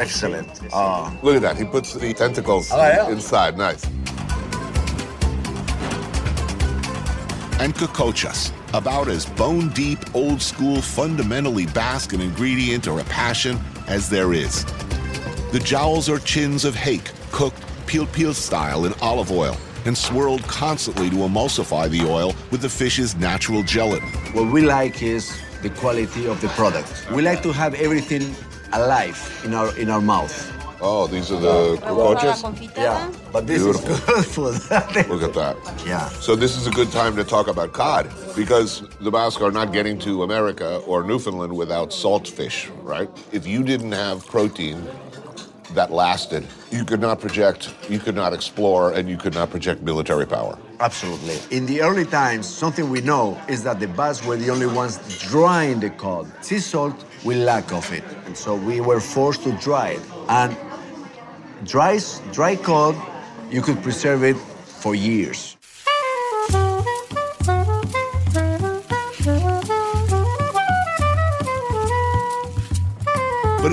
Excellent. 0.00 0.48
Uh, 0.72 1.10
Look 1.22 1.36
at 1.36 1.42
that. 1.42 1.58
He 1.58 1.64
puts 1.64 1.92
the 1.92 2.14
tentacles 2.14 2.70
Oh, 2.72 3.10
inside. 3.10 3.58
Nice. 3.58 3.84
And 7.60 7.74
cocochas, 7.74 8.50
about 8.72 9.08
as 9.08 9.26
bone 9.26 9.68
deep, 9.70 9.98
old 10.14 10.40
school, 10.40 10.80
fundamentally 10.80 11.66
Basque 11.66 12.14
an 12.14 12.22
ingredient 12.22 12.88
or 12.88 13.00
a 13.00 13.04
passion 13.04 13.58
as 13.88 14.08
there 14.08 14.32
is. 14.32 14.64
The 15.52 15.60
jowls 15.62 16.08
are 16.08 16.18
chins 16.18 16.64
of 16.64 16.74
hake, 16.74 17.10
cooked 17.30 17.62
pil 17.86 18.06
pil 18.06 18.32
style 18.32 18.86
in 18.86 18.94
olive 19.02 19.30
oil, 19.30 19.58
and 19.84 19.96
swirled 19.96 20.42
constantly 20.44 21.10
to 21.10 21.16
emulsify 21.16 21.90
the 21.90 22.08
oil 22.10 22.34
with 22.50 22.62
the 22.62 22.68
fish's 22.70 23.14
natural 23.16 23.62
gelatin. 23.62 24.08
what 24.32 24.50
we 24.50 24.62
like 24.62 25.02
is 25.02 25.38
the 25.60 25.68
quality 25.70 26.26
of 26.26 26.40
the 26.40 26.48
product. 26.50 26.88
We 27.12 27.20
like 27.20 27.42
to 27.42 27.52
have 27.52 27.74
everything 27.74 28.34
alive 28.72 29.42
in 29.44 29.54
our 29.54 29.76
in 29.76 29.90
our 29.90 30.00
mouth. 30.00 30.52
Oh, 30.82 31.06
these 31.06 31.30
are 31.30 31.38
the 31.38 31.76
cocochas? 31.82 32.74
Yeah, 32.74 33.12
but 33.32 33.46
this 33.46 33.62
Beautiful. 33.62 33.90
is 33.90 34.00
good 34.00 34.24
food. 34.64 35.08
Look 35.10 35.22
at 35.22 35.34
that. 35.34 35.56
yeah. 35.86 36.08
So 36.08 36.34
this 36.34 36.56
is 36.56 36.66
a 36.66 36.70
good 36.70 36.90
time 36.90 37.16
to 37.16 37.24
talk 37.24 37.48
about 37.48 37.74
cod 37.74 38.10
because 38.34 38.82
the 39.00 39.10
Basque 39.10 39.42
are 39.42 39.52
not 39.52 39.74
getting 39.74 39.98
to 40.00 40.22
America 40.22 40.78
or 40.86 41.02
Newfoundland 41.04 41.54
without 41.54 41.92
salt 41.92 42.26
fish, 42.26 42.68
right? 42.82 43.10
If 43.30 43.46
you 43.46 43.62
didn't 43.62 43.92
have 43.92 44.26
protein 44.26 44.82
that 45.74 45.90
lasted, 45.90 46.46
you 46.70 46.84
could 46.84 47.00
not 47.00 47.20
project, 47.20 47.74
you 47.88 47.98
could 47.98 48.14
not 48.14 48.32
explore, 48.32 48.92
and 48.92 49.08
you 49.08 49.16
could 49.16 49.34
not 49.34 49.50
project 49.50 49.82
military 49.82 50.26
power. 50.26 50.58
Absolutely. 50.80 51.38
In 51.56 51.66
the 51.66 51.82
early 51.82 52.04
times, 52.04 52.46
something 52.46 52.88
we 52.88 53.00
know 53.00 53.40
is 53.48 53.62
that 53.64 53.80
the 53.80 53.88
Basques 53.88 54.26
were 54.26 54.36
the 54.36 54.50
only 54.50 54.66
ones 54.66 54.98
drying 55.28 55.80
the 55.80 55.90
cod. 55.90 56.26
Sea 56.44 56.58
salt, 56.58 57.04
we 57.24 57.34
lack 57.34 57.72
of 57.72 57.92
it. 57.92 58.04
And 58.26 58.36
so 58.36 58.54
we 58.54 58.80
were 58.80 59.00
forced 59.00 59.42
to 59.44 59.52
dry 59.52 59.90
it. 59.90 60.02
And 60.28 60.56
dry, 61.64 61.98
dry 62.32 62.56
cod, 62.56 62.96
you 63.50 63.62
could 63.62 63.82
preserve 63.82 64.24
it 64.24 64.36
for 64.36 64.94
years. 64.94 65.56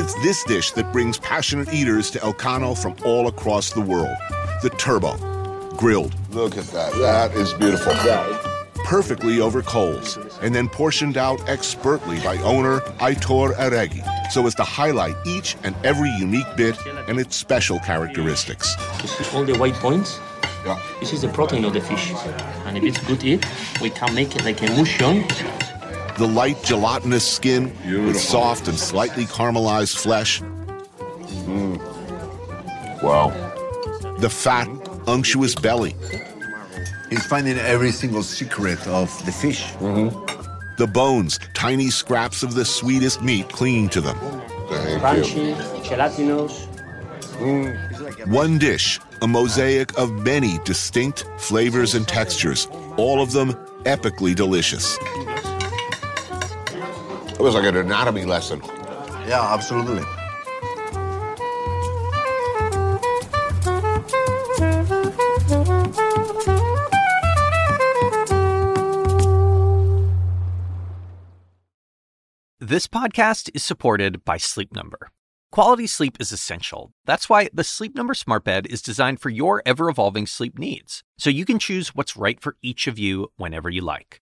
It's 0.08 0.24
this 0.24 0.42
dish 0.46 0.72
that 0.72 0.94
brings 0.94 1.18
passionate 1.18 1.74
eaters 1.74 2.10
to 2.12 2.20
Elkano 2.20 2.78
from 2.78 2.96
all 3.04 3.28
across 3.28 3.74
the 3.74 3.82
world. 3.82 4.16
The 4.62 4.70
turbot, 4.78 5.20
grilled, 5.76 6.16
Look 6.32 6.58
at 6.58 6.64
that. 6.68 6.94
That 6.94 7.36
is 7.36 7.52
beautiful. 7.52 7.92
perfectly 8.86 9.42
over 9.42 9.62
coals, 9.62 10.18
and 10.42 10.56
then 10.56 10.70
portioned 10.70 11.18
out 11.18 11.42
expertly 11.50 12.22
by 12.22 12.38
owner 12.38 12.80
Aitor 13.02 13.54
Arregi, 13.56 14.32
so 14.32 14.48
as 14.48 14.56
to 14.56 14.64
highlight 14.64 15.16
each 15.26 15.58
and 15.64 15.76
every 15.84 16.12
unique 16.12 16.56
bit 16.56 16.78
and 17.10 17.20
its 17.20 17.36
special 17.36 17.78
characteristics. 17.80 18.78
You 19.02 19.10
see 19.10 19.36
all 19.36 19.44
the 19.44 19.58
white 19.58 19.74
points? 19.74 20.22
Yeah. 20.66 20.80
This 21.02 21.12
is 21.12 21.24
the 21.24 21.28
protein 21.28 21.66
of 21.66 21.74
the 21.74 21.82
fish. 21.82 22.14
And 22.66 22.78
if 22.78 22.84
it's 22.86 23.06
good 23.08 23.26
eat, 23.26 23.46
we 23.82 23.90
can 23.90 24.16
make 24.16 24.38
it 24.38 24.46
like 24.46 24.62
a 24.62 24.68
mushon. 24.68 25.67
The 26.18 26.28
light 26.28 26.64
gelatinous 26.64 27.30
skin 27.30 27.72
with 28.06 28.20
soft 28.20 28.68
and 28.68 28.78
slightly 28.78 29.26
caramelized 29.26 29.98
flesh, 29.98 30.42
mm. 30.42 31.78
Wow. 33.04 33.30
the 34.20 34.30
fat, 34.30 34.68
unctuous 35.08 35.54
belly, 35.54 35.96
He's 37.10 37.26
finding 37.26 37.58
every 37.58 37.92
single 37.92 38.22
secret 38.24 38.86
of 38.88 39.08
the 39.26 39.32
fish. 39.32 39.64
Mm-hmm. 39.80 40.76
the 40.78 40.88
bones, 40.88 41.40
tiny 41.54 41.90
scraps 41.90 42.44
of 42.44 42.54
the 42.54 42.66
sweetest 42.66 43.22
meat 43.22 43.48
clinging 43.50 43.90
to 43.90 44.02
them. 44.02 44.18
Thank 45.00 45.36
you. 45.36 45.56
Crunchy, 45.56 45.84
gelatinous. 45.88 46.68
Mm. 47.38 48.28
One 48.28 48.58
dish, 48.58 49.00
a 49.22 49.28
mosaic 49.28 49.98
of 49.98 50.12
many 50.12 50.60
distinct 50.66 51.26
flavors 51.38 51.96
and 51.96 52.08
textures, 52.08 52.68
all 52.98 53.22
of 53.22 53.32
them 53.32 53.54
epically 53.84 54.36
delicious. 54.36 54.98
It 57.40 57.44
was 57.44 57.54
like 57.54 57.66
an 57.66 57.78
anatomy 57.78 58.26
lesson. 58.26 58.62
Yeah, 59.28 59.54
absolutely. 59.54 60.02
This 72.60 72.88
podcast 72.88 73.52
is 73.54 73.64
supported 73.64 74.26
by 74.26 74.38
Sleep 74.38 74.74
Number. 74.74 75.12
Quality 75.52 75.86
sleep 75.86 76.18
is 76.20 76.32
essential. 76.32 76.92
That's 77.06 77.30
why 77.30 77.50
the 77.54 77.64
Sleep 77.64 77.94
Number 77.94 78.16
Smart 78.16 78.46
Bed 78.46 78.66
is 78.66 78.82
designed 78.82 79.22
for 79.22 79.30
your 79.30 79.62
ever 79.64 79.90
evolving 79.90 80.26
sleep 80.26 80.58
needs, 80.58 81.04
so 81.20 81.30
you 81.30 81.46
can 81.46 81.60
choose 81.60 81.90
what's 81.90 82.18
right 82.18 82.42
for 82.42 82.58
each 82.64 82.88
of 82.88 82.98
you 82.98 83.32
whenever 83.38 83.70
you 83.70 83.82
like. 83.82 84.22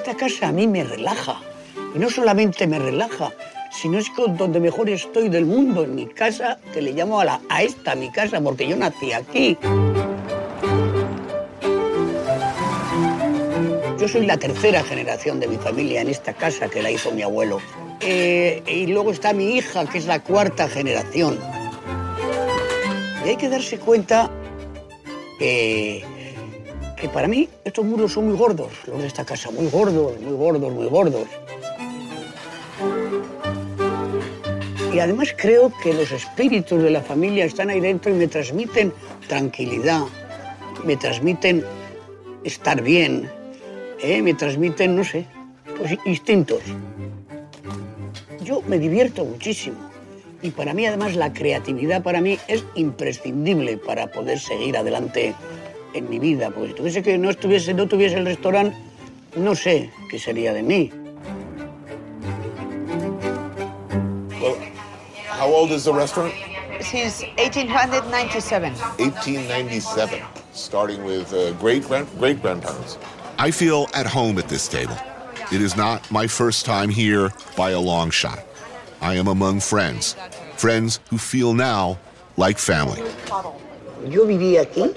esta 0.00 0.16
casa 0.16 0.48
a 0.48 0.52
mí 0.52 0.66
me 0.66 0.82
relaja. 0.82 1.42
Y 1.94 1.98
no 1.98 2.08
solamente 2.08 2.66
me 2.66 2.78
relaja, 2.78 3.32
sino 3.70 3.98
es 3.98 4.08
con 4.08 4.34
donde 4.34 4.58
mejor 4.58 4.88
estoy 4.88 5.28
del 5.28 5.44
mundo, 5.44 5.84
en 5.84 5.94
mi 5.94 6.06
casa, 6.06 6.58
que 6.72 6.80
le 6.80 6.92
llamo 6.92 7.20
a, 7.20 7.24
la, 7.26 7.40
esta 7.60 7.94
mi 7.94 8.10
casa, 8.10 8.40
porque 8.40 8.66
yo 8.66 8.76
nací 8.76 9.12
aquí. 9.12 9.58
Yo 13.98 14.08
soy 14.08 14.24
la 14.24 14.38
tercera 14.38 14.82
generación 14.82 15.38
de 15.38 15.48
mi 15.48 15.58
familia 15.58 16.00
en 16.00 16.08
esta 16.08 16.32
casa 16.32 16.68
que 16.68 16.82
la 16.82 16.90
hizo 16.90 17.12
mi 17.12 17.20
abuelo. 17.20 17.58
Eh, 18.00 18.62
y 18.66 18.86
luego 18.86 19.10
está 19.10 19.34
mi 19.34 19.56
hija, 19.56 19.84
que 19.84 19.98
es 19.98 20.06
la 20.06 20.20
cuarta 20.20 20.66
generación. 20.66 21.38
Y 23.22 23.28
hay 23.28 23.36
que 23.36 23.50
darse 23.50 23.78
cuenta 23.78 24.30
que, 25.38 26.02
que 27.00 27.08
para 27.08 27.26
mí 27.26 27.48
estos 27.64 27.84
muros 27.84 28.12
son 28.12 28.28
muy 28.28 28.36
gordos, 28.36 28.70
los 28.86 29.00
de 29.00 29.06
esta 29.06 29.24
casa, 29.24 29.50
muy 29.50 29.68
gordos, 29.70 30.20
muy 30.20 30.34
gordos, 30.34 30.72
muy 30.72 30.86
gordos. 30.86 31.26
Y 34.92 34.98
además 34.98 35.34
creo 35.36 35.72
que 35.82 35.94
los 35.94 36.12
espíritus 36.12 36.82
de 36.82 36.90
la 36.90 37.00
familia 37.00 37.44
están 37.46 37.70
ahí 37.70 37.80
dentro 37.80 38.12
y 38.12 38.14
me 38.14 38.28
transmiten 38.28 38.92
tranquilidad, 39.28 40.02
me 40.84 40.96
transmiten 40.96 41.64
estar 42.44 42.82
bien, 42.82 43.30
¿eh? 44.02 44.20
me 44.20 44.34
transmiten, 44.34 44.96
no 44.96 45.04
sé, 45.04 45.24
pues 45.78 45.96
instintos. 46.04 46.60
Yo 48.44 48.62
me 48.66 48.78
divierto 48.78 49.24
muchísimo 49.24 49.78
y 50.42 50.50
para 50.50 50.74
mí 50.74 50.84
además 50.86 51.14
la 51.14 51.32
creatividad 51.32 52.02
para 52.02 52.20
mí 52.20 52.38
es 52.48 52.64
imprescindible 52.74 53.78
para 53.78 54.08
poder 54.08 54.38
seguir 54.38 54.76
adelante 54.76 55.34
en 55.94 56.08
mi 56.08 56.18
vida, 56.18 56.50
porque 56.50 56.68
si 56.68 56.74
tuviese 56.74 57.02
que 57.02 57.18
no 57.18 57.30
estuviese, 57.30 57.74
no 57.74 57.86
tuviese 57.86 58.16
el 58.16 58.26
restaurante, 58.26 58.76
no 59.36 59.54
sé 59.54 59.90
qué 60.10 60.18
sería 60.18 60.52
de 60.52 60.62
mí. 60.62 60.90
Well, 64.40 64.56
how 65.28 65.48
old 65.48 65.70
is 65.72 65.84
the 65.84 65.92
restaurant? 65.92 66.32
Since 66.80 67.22
1897. 67.36 68.72
1897, 68.98 70.22
starting 70.52 71.04
with 71.04 71.32
uh, 71.32 71.52
great 71.60 71.86
great 72.18 72.40
grandparents. 72.40 72.98
I 73.38 73.50
feel 73.50 73.86
at 73.94 74.06
home 74.06 74.38
at 74.38 74.48
this 74.48 74.68
table. 74.68 74.96
It 75.52 75.60
is 75.60 75.76
not 75.76 76.08
my 76.10 76.26
first 76.26 76.64
time 76.64 76.88
here 76.88 77.30
by 77.56 77.70
a 77.70 77.80
long 77.80 78.10
shot. 78.10 78.44
I 79.00 79.14
am 79.14 79.28
among 79.28 79.60
friends, 79.60 80.14
friends 80.56 81.00
who 81.10 81.18
feel 81.18 81.54
now 81.54 81.98
like 82.36 82.58
family. 82.58 83.02
Yo 84.08 84.26
vivía 84.26 84.62
aquí, 84.62 84.94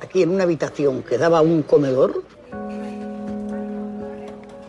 aquí 0.00 0.22
en 0.22 0.30
una 0.30 0.44
habitación 0.44 1.02
que 1.02 1.18
daba 1.18 1.38
a 1.38 1.42
un 1.42 1.62
comedor 1.62 2.22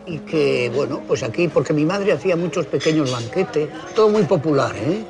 y 0.06 0.18
que, 0.18 0.70
bueno, 0.74 1.00
pues 1.06 1.22
aquí, 1.22 1.48
porque 1.48 1.72
mi 1.72 1.84
madre 1.84 2.12
hacía 2.12 2.36
muchos 2.36 2.66
pequeños 2.66 3.12
banquetes, 3.12 3.68
todo 3.94 4.08
muy 4.08 4.24
popular, 4.24 4.74
¿eh? 4.76 5.04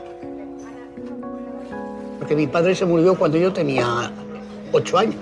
Porque 2.19 2.37
mi 2.37 2.47
padre 2.47 2.75
se 2.75 2.85
murió 2.85 3.15
cuando 3.15 3.39
yo 3.39 3.53
tenía 3.53 4.13
ocho 4.73 4.99
años 4.99 5.17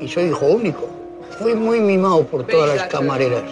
y 0.00 0.08
soy 0.08 0.24
hijo 0.24 0.46
único. 0.46 0.88
Fui 1.38 1.54
muy 1.54 1.80
mimado 1.80 2.24
por 2.26 2.44
todas 2.46 2.76
las 2.76 2.88
camareras. 2.88 3.44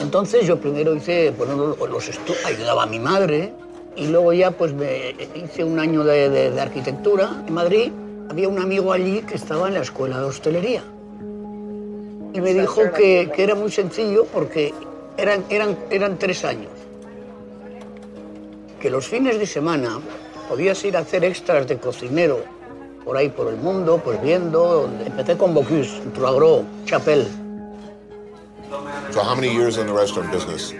Entonces 0.00 0.46
yo 0.46 0.58
primero 0.58 0.94
hice, 0.94 1.30
bueno, 1.30 1.76
los 1.88 2.08
estudios, 2.08 2.44
ayudaba 2.44 2.82
a 2.82 2.86
mi 2.86 2.98
madre 2.98 3.52
y 3.96 4.08
luego 4.08 4.32
ya 4.32 4.50
pues 4.50 4.72
me 4.72 5.14
hice 5.34 5.64
un 5.64 5.78
año 5.78 6.04
de, 6.04 6.28
de- 6.28 6.50
de 6.50 6.60
arquitectura 6.60 7.42
en 7.46 7.54
Madrid. 7.54 7.92
Había 8.30 8.48
un 8.48 8.58
amigo 8.58 8.92
allí 8.92 9.22
que 9.22 9.36
estaba 9.36 9.68
en 9.68 9.74
la 9.74 9.80
escuela 9.80 10.18
de 10.18 10.24
hostelería 10.26 10.82
y 12.34 12.40
me 12.40 12.52
dijo 12.52 12.82
que, 12.92 13.30
que 13.34 13.42
era 13.44 13.54
muy 13.54 13.70
sencillo 13.70 14.26
porque 14.32 14.74
eran, 15.16 15.44
eran, 15.48 15.76
eran 15.90 16.18
tres 16.18 16.44
años. 16.44 16.70
Que 18.80 18.90
los 18.90 19.06
fines 19.06 19.38
de 19.38 19.46
semana 19.46 19.98
podías 20.48 20.84
ir 20.84 20.96
a 20.96 21.00
hacer 21.00 21.24
extras 21.24 21.66
de 21.66 21.78
cocinero 21.78 22.40
por 23.04 23.16
ahí 23.16 23.28
por 23.30 23.48
el 23.48 23.56
mundo, 23.56 24.00
pues 24.04 24.20
viendo. 24.20 24.88
Empecé 25.06 25.36
con 25.38 25.54
Bocuse, 25.54 26.00
Troagro, 26.14 26.64
Chapelle. 26.84 27.26
So 29.12 29.20
how 29.22 29.34
many 29.34 29.48
years 29.54 29.78
in 29.78 29.86
the 29.86 29.92
restaurant 29.92 30.30
business? 30.32 30.74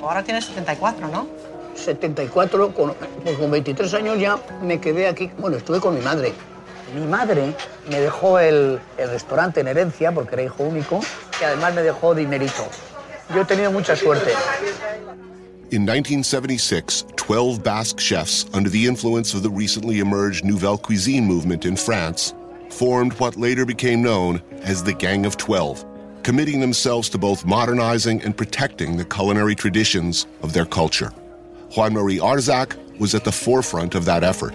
Ahora 0.00 0.22
tienes 0.22 0.46
74, 0.46 1.08
¿no? 1.08 1.26
74, 1.74 2.74
con, 2.74 2.94
pues 3.24 3.36
con 3.36 3.50
23 3.50 3.94
años 3.94 4.18
ya 4.18 4.38
me 4.62 4.80
quedé 4.80 5.08
aquí. 5.08 5.30
Bueno, 5.38 5.56
estuve 5.56 5.80
con 5.80 5.94
mi 5.94 6.00
madre. 6.00 6.32
Mi 6.94 7.06
madre 7.06 7.54
me 7.88 8.00
dejó 8.00 8.38
el, 8.38 8.80
el 8.98 9.10
restaurante 9.10 9.60
en 9.60 9.68
herencia 9.68 10.12
porque 10.12 10.34
era 10.34 10.42
hijo 10.42 10.64
único 10.64 11.00
y 11.40 11.44
además 11.44 11.74
me 11.74 11.82
dejó 11.82 12.14
dinerito. 12.14 12.66
Yo 13.34 13.42
he 13.42 13.44
tenido 13.44 13.70
mucha 13.70 13.94
suerte. 13.94 14.32
In 15.70 15.84
1976, 15.84 17.04
12 17.14 17.62
Basque 17.62 18.00
chefs, 18.00 18.44
under 18.52 18.68
the 18.68 18.86
influence 18.86 19.34
of 19.34 19.44
the 19.44 19.50
recently 19.50 20.00
emerged 20.00 20.44
Nouvelle 20.44 20.76
Cuisine 20.76 21.24
movement 21.24 21.64
in 21.64 21.76
France, 21.76 22.34
formed 22.70 23.12
what 23.20 23.36
later 23.36 23.64
became 23.64 24.02
known 24.02 24.42
as 24.64 24.82
the 24.82 24.92
Gang 24.92 25.24
of 25.24 25.36
Twelve, 25.36 25.84
committing 26.24 26.58
themselves 26.58 27.08
to 27.10 27.18
both 27.18 27.44
modernizing 27.44 28.20
and 28.22 28.36
protecting 28.36 28.96
the 28.96 29.04
culinary 29.04 29.54
traditions 29.54 30.26
of 30.42 30.52
their 30.52 30.66
culture. 30.66 31.12
Juan 31.76 31.94
Mari 31.94 32.16
Arzak 32.16 32.76
was 32.98 33.14
at 33.14 33.22
the 33.22 33.30
forefront 33.30 33.94
of 33.94 34.04
that 34.04 34.24
effort. 34.24 34.54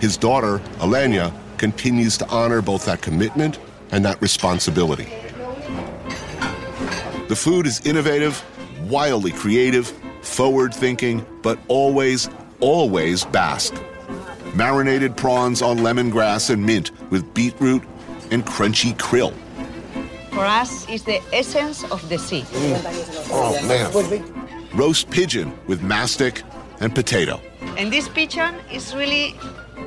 His 0.00 0.16
daughter, 0.16 0.60
Elena, 0.80 1.32
continues 1.56 2.18
to 2.18 2.28
honor 2.28 2.60
both 2.60 2.84
that 2.86 3.00
commitment 3.00 3.60
and 3.92 4.04
that 4.04 4.20
responsibility. 4.20 5.04
The 7.28 7.36
food 7.36 7.68
is 7.68 7.80
innovative, 7.86 8.44
wildly 8.90 9.30
creative, 9.30 9.88
forward 10.22 10.74
thinking, 10.74 11.24
but 11.42 11.60
always, 11.68 12.28
always 12.58 13.24
Basque. 13.24 13.74
Marinated 14.54 15.16
prawns 15.16 15.62
on 15.62 15.78
lemongrass 15.78 16.50
and 16.50 16.66
mint 16.66 16.90
with 17.10 17.32
beetroot 17.34 17.84
and 18.32 18.44
crunchy 18.44 18.96
krill. 18.96 19.32
For 20.30 20.44
us, 20.44 20.88
it's 20.88 21.04
the 21.04 21.22
essence 21.32 21.84
of 21.84 22.06
the 22.08 22.18
sea. 22.18 22.42
Mm. 22.42 23.28
Oh, 23.30 23.68
man. 23.68 24.41
Roast 24.74 25.10
pigeon 25.10 25.52
with 25.66 25.82
mastic 25.82 26.42
and 26.80 26.94
potato. 26.94 27.40
And 27.76 27.92
this 27.92 28.08
pigeon 28.08 28.54
is 28.72 28.94
really 28.94 29.34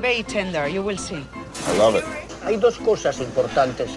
very 0.00 0.22
tender, 0.22 0.68
you 0.68 0.80
will 0.80 0.96
see. 0.96 1.24
I 1.66 1.76
love 1.76 1.96
it. 1.96 2.04
Hay 2.44 2.56
dos 2.56 2.78
cosas 2.78 3.18
importantes 3.18 3.90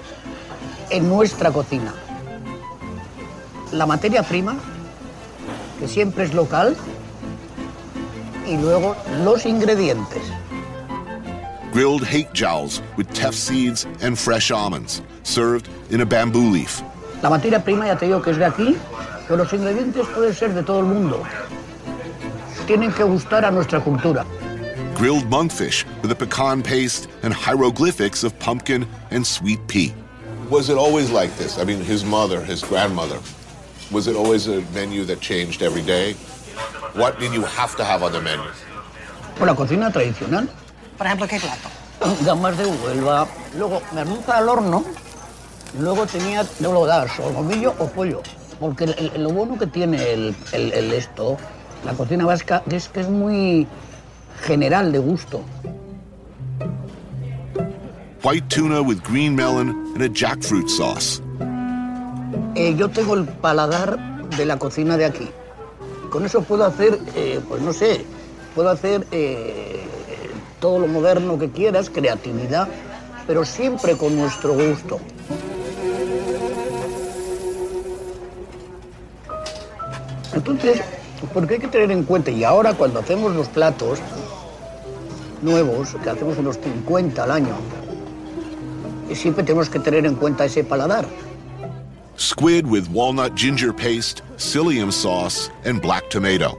en 0.89 1.07
nuestra 1.07 1.51
cocina. 1.51 1.93
La 3.71 3.85
materia 3.85 4.23
prima, 4.23 4.57
que 5.77 5.87
siempre 5.87 6.23
es 6.23 6.33
local, 6.33 6.75
y 8.47 8.57
luego 8.57 8.95
los 9.23 9.45
ingredientes. 9.45 10.23
Grilled 11.71 12.03
hake 12.03 12.33
jowls 12.33 12.81
with 12.97 13.07
teff 13.13 13.35
seeds 13.35 13.85
and 14.01 14.17
fresh 14.17 14.49
almonds, 14.49 15.03
served 15.21 15.69
in 15.91 16.01
a 16.01 16.05
bamboo 16.05 16.49
leaf. 16.49 16.81
La 17.21 17.29
materia 17.29 17.63
prima 17.63 17.85
ya 17.85 17.95
te 17.95 18.07
digo 18.07 18.23
que 18.23 18.31
es 18.31 18.37
de 18.37 18.45
aquí, 18.45 18.75
pero 19.29 19.43
los 19.43 19.53
ingredientes 19.53 20.07
pueden 20.07 20.33
ser 20.33 20.55
de 20.55 20.63
todo 20.63 20.79
el 20.79 20.85
mundo. 20.85 21.21
Tienen 22.65 22.91
que 22.91 23.03
gustar 23.03 23.45
a 23.45 23.51
nuestra 23.51 23.79
cultura. 23.79 24.25
Grilled 24.95 25.29
monkfish 25.29 25.85
with 26.01 26.11
a 26.11 26.15
pecan 26.15 26.63
paste 26.63 27.07
and 27.21 27.31
hieroglyphics 27.31 28.23
of 28.23 28.37
pumpkin 28.39 28.87
and 29.11 29.25
sweet 29.25 29.59
pea. 29.67 29.93
Was 30.49 30.69
it 30.69 30.77
always 30.77 31.11
like 31.11 31.31
this? 31.37 31.59
I 31.59 31.63
mean, 31.63 31.79
his 31.79 32.03
mother, 32.03 32.43
his 32.43 32.63
grandmother, 32.63 33.19
was 33.91 34.07
it 34.07 34.15
always 34.15 34.47
a 34.47 34.61
menu 34.73 35.05
that 35.05 35.21
changed 35.21 35.61
every 35.61 35.83
day? 35.83 36.13
What 36.95 37.19
did 37.19 37.31
you 37.31 37.43
have 37.43 37.75
to 37.77 37.85
have 37.85 38.01
on 38.01 38.11
the 38.11 38.21
menu? 38.21 38.49
Por 39.37 39.45
la 39.45 39.53
cocina 39.53 39.91
tradicional. 39.91 40.49
Por 40.97 41.05
ejemplo, 41.05 41.27
¿qué 41.27 41.39
plato? 41.39 41.69
Gamas 42.25 42.57
de 42.57 42.65
Huelva, 42.65 43.27
luego 43.55 43.81
merluza 43.93 44.37
al 44.37 44.49
horno, 44.49 44.83
luego 45.79 46.07
tenía, 46.07 46.43
luego 46.59 46.87
dar 46.87 47.07
solomillo 47.09 47.75
o 47.77 47.87
pollo. 47.87 48.23
Porque 48.59 48.85
el- 48.85 49.11
el- 49.15 49.23
lo 49.23 49.29
bueno 49.29 49.57
que 49.57 49.67
tiene 49.67 50.11
el, 50.13 50.35
el- 50.51 50.73
el 50.73 50.93
esto, 50.93 51.37
la 51.85 51.93
cocina 51.93 52.25
vasca, 52.25 52.61
es 52.69 52.89
que 52.89 53.01
es 53.01 53.09
muy 53.09 53.67
general 54.41 54.91
de 54.91 54.99
gusto. 54.99 55.41
White 58.23 58.47
tuna 58.53 58.81
with 58.81 58.99
green 59.09 59.33
melon 59.35 59.69
and 59.95 60.01
a 60.03 60.09
jackfruit 60.09 60.67
sauce. 60.67 61.21
Eh, 62.55 62.75
yo 62.75 62.89
tengo 62.89 63.13
el 63.15 63.25
paladar 63.25 63.97
de 64.35 64.45
la 64.45 64.57
cocina 64.59 64.97
de 64.97 65.05
aquí. 65.05 65.29
Con 66.11 66.25
eso 66.25 66.41
puedo 66.41 66.65
hacer, 66.65 66.99
eh, 67.15 67.39
pues 67.47 67.61
no 67.61 67.73
sé, 67.73 68.05
Puedo 68.55 68.71
hacer 68.71 69.05
eh, 69.11 69.79
todo 70.59 70.79
lo 70.79 70.87
moderno 70.87 71.37
que 71.37 71.49
quieras, 71.51 71.89
creatividad, 71.89 72.67
pero 73.27 73.45
siempre 73.45 73.95
con 73.95 74.17
nuestro 74.17 74.53
gusto. 74.53 74.99
Entonces, 80.33 80.81
porque 81.33 81.55
hay 81.55 81.59
que 81.59 81.67
tener 81.67 81.91
en 81.91 82.03
cuenta, 82.03 82.31
y 82.31 82.43
ahora 82.43 82.73
cuando 82.73 82.99
hacemos 82.99 83.33
los 83.35 83.47
platos 83.49 83.99
nuevos, 85.41 85.95
que 86.03 86.09
hacemos 86.09 86.37
unos 86.37 86.57
50 86.57 87.23
al 87.23 87.31
año, 87.31 87.55
y 89.09 89.15
siempre 89.15 89.43
tenemos 89.43 89.69
que 89.69 89.79
tener 89.79 90.05
en 90.05 90.15
cuenta 90.15 90.45
ese 90.45 90.63
paladar. 90.63 91.05
Squid 92.17 92.65
with 92.65 92.87
walnut 92.93 93.33
ginger 93.35 93.73
paste, 93.73 94.21
psyllium 94.37 94.91
sauce, 94.91 95.49
and 95.65 95.81
black 95.81 96.09
tomato. 96.09 96.57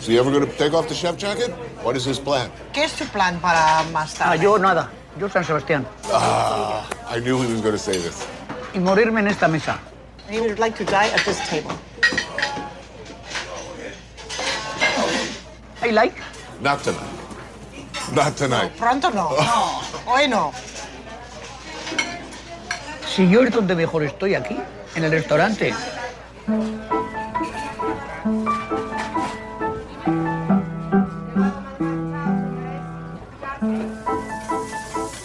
So 0.00 0.12
you 0.12 0.18
ever 0.20 0.30
going 0.30 0.44
to 0.46 0.52
take 0.58 0.74
off 0.74 0.86
the 0.88 0.94
chef 0.94 1.16
jacket? 1.16 1.50
What 1.82 1.96
is 1.96 2.04
his 2.06 2.18
plan? 2.18 2.50
¿Qué 2.74 2.84
es 2.84 2.92
tu 2.94 3.04
plan 3.06 3.38
para 3.40 3.82
más 3.92 4.14
Ah, 4.20 4.30
tarde? 4.30 4.42
yo 4.42 4.58
nada, 4.58 4.90
yo 5.18 5.28
San 5.28 5.44
Sebastián. 5.44 5.86
Ah, 6.12 6.86
I 7.08 7.20
knew 7.20 7.38
he 7.40 7.46
was 7.52 7.60
going 7.62 7.72
to 7.72 7.78
say 7.78 7.92
this. 7.98 8.26
Y 8.74 8.80
morirme 8.80 9.20
en 9.20 9.28
esta 9.28 9.46
mesa. 9.48 9.78
He 10.28 10.40
would 10.40 10.58
like 10.58 10.76
to 10.76 10.84
die 10.84 11.08
at 11.08 11.24
this 11.24 11.38
table. 11.48 11.72
I 15.82 15.90
like. 15.90 16.16
Not 16.60 16.82
tonight. 16.82 17.14
Not 18.14 18.36
tonight. 18.36 18.76
Pronto 18.76 19.10
no. 19.10 19.36
No. 19.38 19.82
Hoy 20.06 20.28
no. 20.28 20.52
Si 23.06 23.28
yo 23.28 23.42
es 23.42 23.52
donde 23.52 23.74
mejor 23.74 24.02
estoy 24.02 24.34
aquí, 24.34 24.56
en 24.96 25.04
el 25.04 25.10
restaurante. 25.10 25.72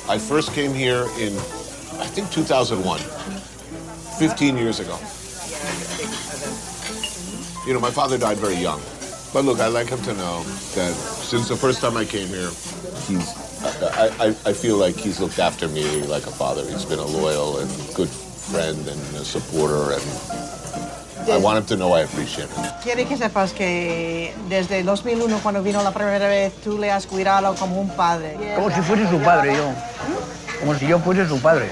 I 0.08 0.18
first 0.18 0.54
came 0.54 0.74
here 0.74 1.06
in, 1.20 1.34
I 2.00 2.08
think, 2.08 2.30
2001, 2.32 3.00
15 4.20 4.58
years 4.58 4.82
ago. 4.82 5.00
You 7.66 7.74
know, 7.74 7.80
my 7.80 7.90
father 7.90 8.18
died 8.18 8.38
very 8.38 8.56
young. 8.56 8.82
But 9.32 9.46
look, 9.46 9.62
I'd 9.62 9.72
like 9.72 9.88
him 9.88 10.02
to 10.02 10.14
know 10.14 10.44
that 10.76 10.92
since 10.92 11.48
the 11.48 11.56
first 11.56 11.80
time 11.80 11.96
I 11.96 12.04
came 12.04 12.28
here, 12.28 12.50
he's, 13.08 13.32
I, 13.96 14.10
I, 14.20 14.28
I 14.50 14.54
feel 14.54 14.76
like 14.76 14.96
he's 14.98 15.22
looked 15.22 15.40
after 15.40 15.70
me 15.70 15.84
like 16.04 16.28
a 16.28 16.32
father. 16.32 16.66
He's 16.68 16.84
been 16.84 17.00
a 17.00 17.06
loyal 17.06 17.60
and 17.60 17.70
good 17.96 18.10
friend 18.10 18.78
and 18.88 19.00
a 19.16 19.24
supporter, 19.24 19.94
and 19.94 21.32
I 21.32 21.38
want 21.38 21.60
him 21.60 21.66
to 21.68 21.78
know 21.78 21.94
I 21.94 22.02
appreciate 22.02 22.50
him. 22.50 22.66
Quiere 22.84 23.06
que 23.06 23.16
sepas 23.16 23.54
que 23.54 24.34
desde 24.50 24.84
2001, 24.84 25.40
cuando 25.42 25.64
vino 25.64 25.82
la 25.82 25.92
primera 25.92 26.28
vez, 26.28 26.54
tú 26.62 26.78
le 26.78 26.92
has 26.92 27.06
cuidado 27.06 27.56
como 27.56 27.80
un 27.80 27.90
padre. 27.90 28.36
Como 28.56 28.70
si 28.70 28.82
fuese 28.82 29.08
su 29.10 29.20
padre 29.20 29.56
yo. 29.56 29.74
Como 30.60 30.76
si 30.76 30.88
yo 30.88 31.00
fuese 31.00 31.26
su 31.26 31.40
padre. 31.40 31.70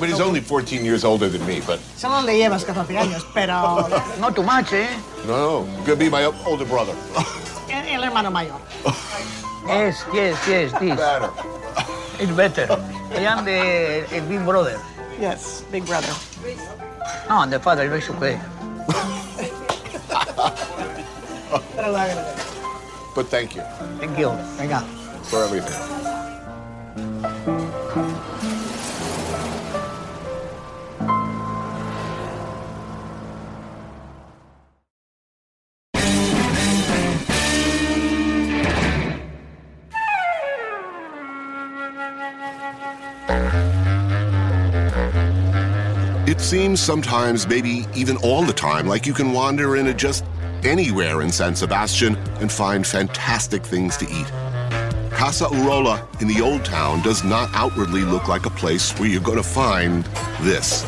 I 0.00 0.04
mean, 0.04 0.12
he's 0.12 0.20
only 0.20 0.40
14 0.40 0.82
years 0.82 1.04
older 1.04 1.28
than 1.28 1.46
me, 1.46 1.60
but 1.66 1.78
Solo 1.94 2.22
le 2.22 2.32
llevas 2.38 2.64
14 2.64 2.96
años, 2.96 3.22
pero 3.34 3.86
No 4.18 4.30
too 4.32 4.42
much, 4.42 4.72
eh? 4.72 4.88
no, 5.26 5.36
no, 5.66 5.84
gonna 5.84 5.96
be 5.96 6.08
my 6.08 6.24
older 6.46 6.64
brother. 6.64 6.94
el, 7.68 7.86
el 7.86 8.04
hermano 8.04 8.30
mayor. 8.30 8.58
Yes, 9.66 10.02
yes, 10.14 10.38
yes, 10.48 10.72
this. 10.80 10.96
Better. 10.96 11.30
It's 12.18 12.32
better. 12.32 12.66
I 13.12 13.24
am 13.26 13.44
the 13.44 14.06
a 14.16 14.20
big 14.22 14.42
brother. 14.46 14.80
Yes, 15.20 15.64
big 15.70 15.84
brother. 15.84 16.12
No, 17.28 17.44
the 17.46 17.60
father 17.60 17.94
is 17.94 18.08
okay. 18.08 18.40
But 23.14 23.26
thank 23.28 23.54
you 23.54 23.62
Thank 23.98 24.18
you. 24.18 24.30
Venga. 24.56 24.80
for 25.24 25.44
everything. 25.44 25.76
It 46.26 46.40
seems 46.40 46.80
sometimes, 46.80 47.48
maybe 47.48 47.86
even 47.94 48.16
all 48.18 48.42
the 48.42 48.52
time, 48.52 48.86
like 48.86 49.06
you 49.06 49.12
can 49.12 49.32
wander 49.32 49.76
into 49.76 49.94
just 49.94 50.24
anywhere 50.62 51.22
in 51.22 51.30
San 51.32 51.54
Sebastian 51.54 52.16
and 52.40 52.50
find 52.50 52.86
fantastic 52.86 53.64
things 53.64 53.96
to 53.96 54.04
eat. 54.04 54.26
Casa 55.10 55.46
Urola 55.46 56.06
in 56.22 56.28
the 56.28 56.40
Old 56.40 56.64
Town 56.64 57.02
does 57.02 57.24
not 57.24 57.50
outwardly 57.52 58.02
look 58.02 58.28
like 58.28 58.46
a 58.46 58.50
place 58.50 58.92
where 58.98 59.08
you're 59.08 59.20
going 59.20 59.36
to 59.36 59.42
find 59.42 60.04
this 60.40 60.86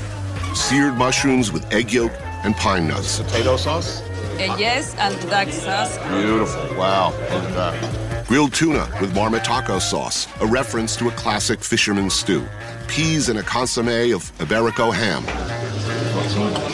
seared 0.54 0.94
mushrooms 0.94 1.52
with 1.52 1.70
egg 1.72 1.92
yolk 1.92 2.12
and 2.44 2.54
pine 2.56 2.88
nuts. 2.88 3.20
Potato 3.20 3.56
sauce? 3.56 4.00
Uh, 4.00 4.56
yes, 4.58 4.94
and 4.96 5.14
duck 5.28 5.48
sauce. 5.48 5.98
Beautiful. 6.08 6.76
Wow. 6.76 7.10
Look 7.10 7.44
at 7.44 7.54
that. 7.54 8.01
Grilled 8.32 8.54
tuna 8.54 8.88
with 8.98 9.12
marmitaco 9.12 9.78
sauce, 9.78 10.26
a 10.40 10.46
reference 10.46 10.96
to 10.96 11.08
a 11.08 11.12
classic 11.12 11.60
fisherman's 11.62 12.14
stew. 12.14 12.42
Peas 12.88 13.28
and 13.28 13.38
a 13.38 13.42
consomme 13.42 14.14
of 14.14 14.32
Iberico 14.38 14.90
ham. 14.90 15.22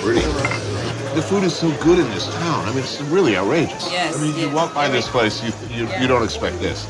Pretty. 0.00 0.20
The 1.16 1.20
food 1.20 1.42
is 1.42 1.56
so 1.56 1.68
good 1.82 1.98
in 1.98 2.08
this 2.10 2.32
town. 2.36 2.64
I 2.64 2.68
mean, 2.68 2.78
it's 2.78 3.00
really 3.00 3.36
outrageous. 3.36 3.90
Yes, 3.90 4.16
I 4.16 4.22
mean, 4.22 4.36
you 4.36 4.46
yes. 4.46 4.54
walk 4.54 4.72
by 4.72 4.86
this 4.86 5.08
place, 5.08 5.42
you, 5.42 5.50
you, 5.76 5.88
you 6.00 6.06
don't 6.06 6.22
expect 6.22 6.60
this. 6.60 6.86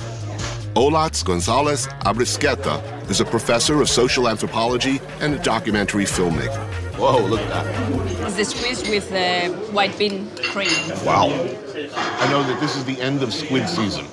Olatz 0.75 1.25
Gonzalez 1.25 1.87
Abrisketa 2.05 3.11
is 3.11 3.23
a 3.23 3.25
professor 3.25 3.81
of 3.81 3.89
social 3.89 4.29
anthropology 4.29 5.01
and 5.21 5.33
a 5.33 5.39
documentary 5.39 6.05
filmmaker. 6.05 6.78
Whoa, 6.99 7.25
look 7.25 7.41
at 7.41 7.49
that. 7.51 8.27
It's 8.27 8.35
the 8.35 8.45
squeeze 8.45 8.83
with 8.89 9.13
uh, 9.13 9.51
white 9.71 9.97
bean 9.97 10.29
cream. 10.37 10.69
Wow. 11.05 11.29
I 11.29 12.29
know 12.29 12.43
that 12.43 12.59
this 12.61 12.75
is 12.75 12.85
the 12.85 13.01
end 13.01 13.23
of 13.23 13.33
squid 13.33 13.69
season. 13.69 14.05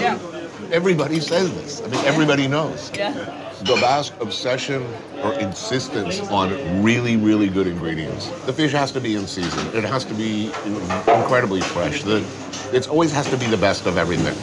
Yeah. 0.00 0.18
Everybody 0.72 1.20
says 1.20 1.52
this. 1.54 1.82
I 1.82 1.88
mean, 1.88 2.02
everybody 2.06 2.48
knows. 2.48 2.90
Yeah. 2.94 3.12
The 3.64 3.74
Basque 3.74 4.14
obsession 4.22 4.86
or 5.22 5.34
insistence 5.34 6.20
on 6.30 6.82
really, 6.82 7.18
really 7.18 7.48
good 7.48 7.66
ingredients. 7.66 8.30
The 8.46 8.54
fish 8.54 8.72
has 8.72 8.90
to 8.92 9.00
be 9.02 9.16
in 9.16 9.26
season. 9.26 9.66
It 9.76 9.84
has 9.84 10.06
to 10.06 10.14
be 10.14 10.46
incredibly 11.08 11.60
fresh. 11.60 12.02
The, 12.04 12.24
it 12.72 12.88
always 12.88 13.12
has 13.12 13.28
to 13.28 13.36
be 13.36 13.46
the 13.48 13.58
best 13.58 13.84
of 13.84 13.98
everything. 13.98 14.34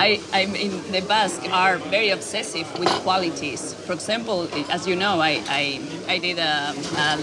I, 0.00 0.20
I 0.32 0.46
mean, 0.46 0.80
the 0.92 1.00
Basque 1.00 1.42
are 1.50 1.78
very 1.78 2.10
obsessive 2.10 2.66
with 2.78 2.88
qualities. 3.02 3.74
For 3.74 3.94
example, 3.94 4.48
as 4.70 4.86
you 4.86 4.94
know, 4.94 5.20
I, 5.20 5.42
I, 5.48 5.80
I 6.06 6.18
did 6.18 6.38
a, 6.38 6.70
a 6.70 7.16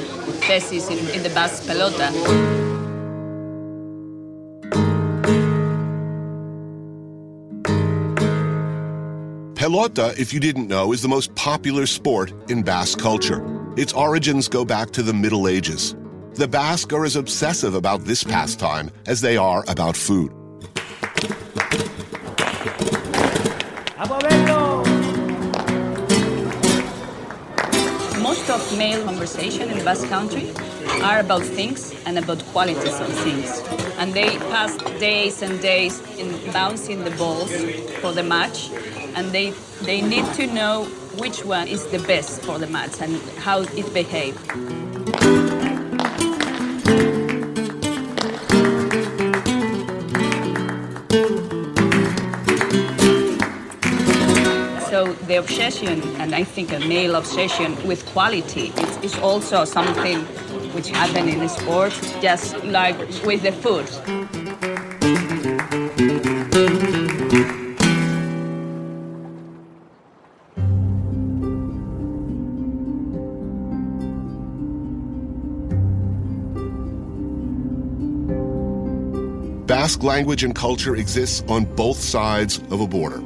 thesis 0.44 0.90
in, 0.90 0.98
in 1.16 1.24
the 1.24 1.30
Basque 1.30 1.64
pelota. 1.64 2.12
Pelota, 9.56 10.20
if 10.20 10.34
you 10.34 10.42
didn't 10.42 10.68
know, 10.68 10.92
is 10.92 11.02
the 11.02 11.08
most 11.08 11.34
popular 11.36 11.86
sport 11.86 12.34
in 12.50 12.62
Basque 12.62 13.00
culture. 13.00 13.42
Its 13.78 13.94
origins 13.94 14.50
go 14.50 14.66
back 14.66 14.92
to 14.92 15.02
the 15.02 15.14
Middle 15.14 15.48
Ages. 15.48 15.96
The 16.34 16.48
Basque 16.50 16.92
are 16.92 17.06
as 17.06 17.16
obsessive 17.16 17.74
about 17.74 18.04
this 18.04 18.22
pastime 18.22 18.92
as 19.08 19.22
they 19.22 19.38
are 19.38 19.64
about 19.70 19.96
food. 19.96 20.30
Most 23.98 24.10
of 28.50 28.78
male 28.78 29.02
conversation 29.06 29.70
in 29.70 29.86
Basque 29.86 30.10
country 30.10 30.52
are 31.02 31.20
about 31.20 31.44
things 31.44 31.96
and 32.06 32.20
about 32.20 32.44
qualities 32.48 33.00
of 33.00 33.08
things. 33.24 33.64
And 33.98 34.14
they 34.14 34.38
pass 34.52 34.76
days 35.00 35.42
and 35.42 35.62
days 35.62 36.02
in 36.18 36.52
bouncing 36.52 37.06
the 37.06 37.12
balls 37.12 37.54
for 38.02 38.12
the 38.12 38.24
match. 38.24 38.70
And 39.16 39.32
they, 39.32 39.52
they 39.84 40.02
need 40.02 40.26
to 40.34 40.48
know 40.48 40.84
which 41.18 41.46
one 41.46 41.70
is 41.70 41.86
the 41.88 42.00
best 42.00 42.42
for 42.42 42.60
the 42.60 42.68
match 42.68 43.00
and 43.00 43.22
how 43.40 43.62
it 43.62 43.94
behaves. 43.94 45.45
The 55.28 55.36
obsession, 55.36 56.02
and 56.20 56.36
I 56.36 56.44
think 56.44 56.72
a 56.72 56.80
male 56.80 57.16
obsession 57.16 57.76
with 57.88 58.06
quality, 58.08 58.68
is, 58.78 58.98
is 58.98 59.16
also 59.20 59.66
something 59.66 60.20
which 60.74 60.90
happen 60.90 61.28
in 61.28 61.48
sport, 61.50 61.92
just 62.22 62.64
like 62.66 62.98
with 63.24 63.42
the 63.44 63.52
food. 63.52 63.90
Basque 79.68 80.04
language 80.04 80.44
and 80.44 80.56
culture 80.56 80.96
exists 80.96 81.44
on 81.48 81.66
both 81.76 82.00
sides 82.00 82.60
of 82.70 82.82
a 82.82 82.88
border. 82.88 83.20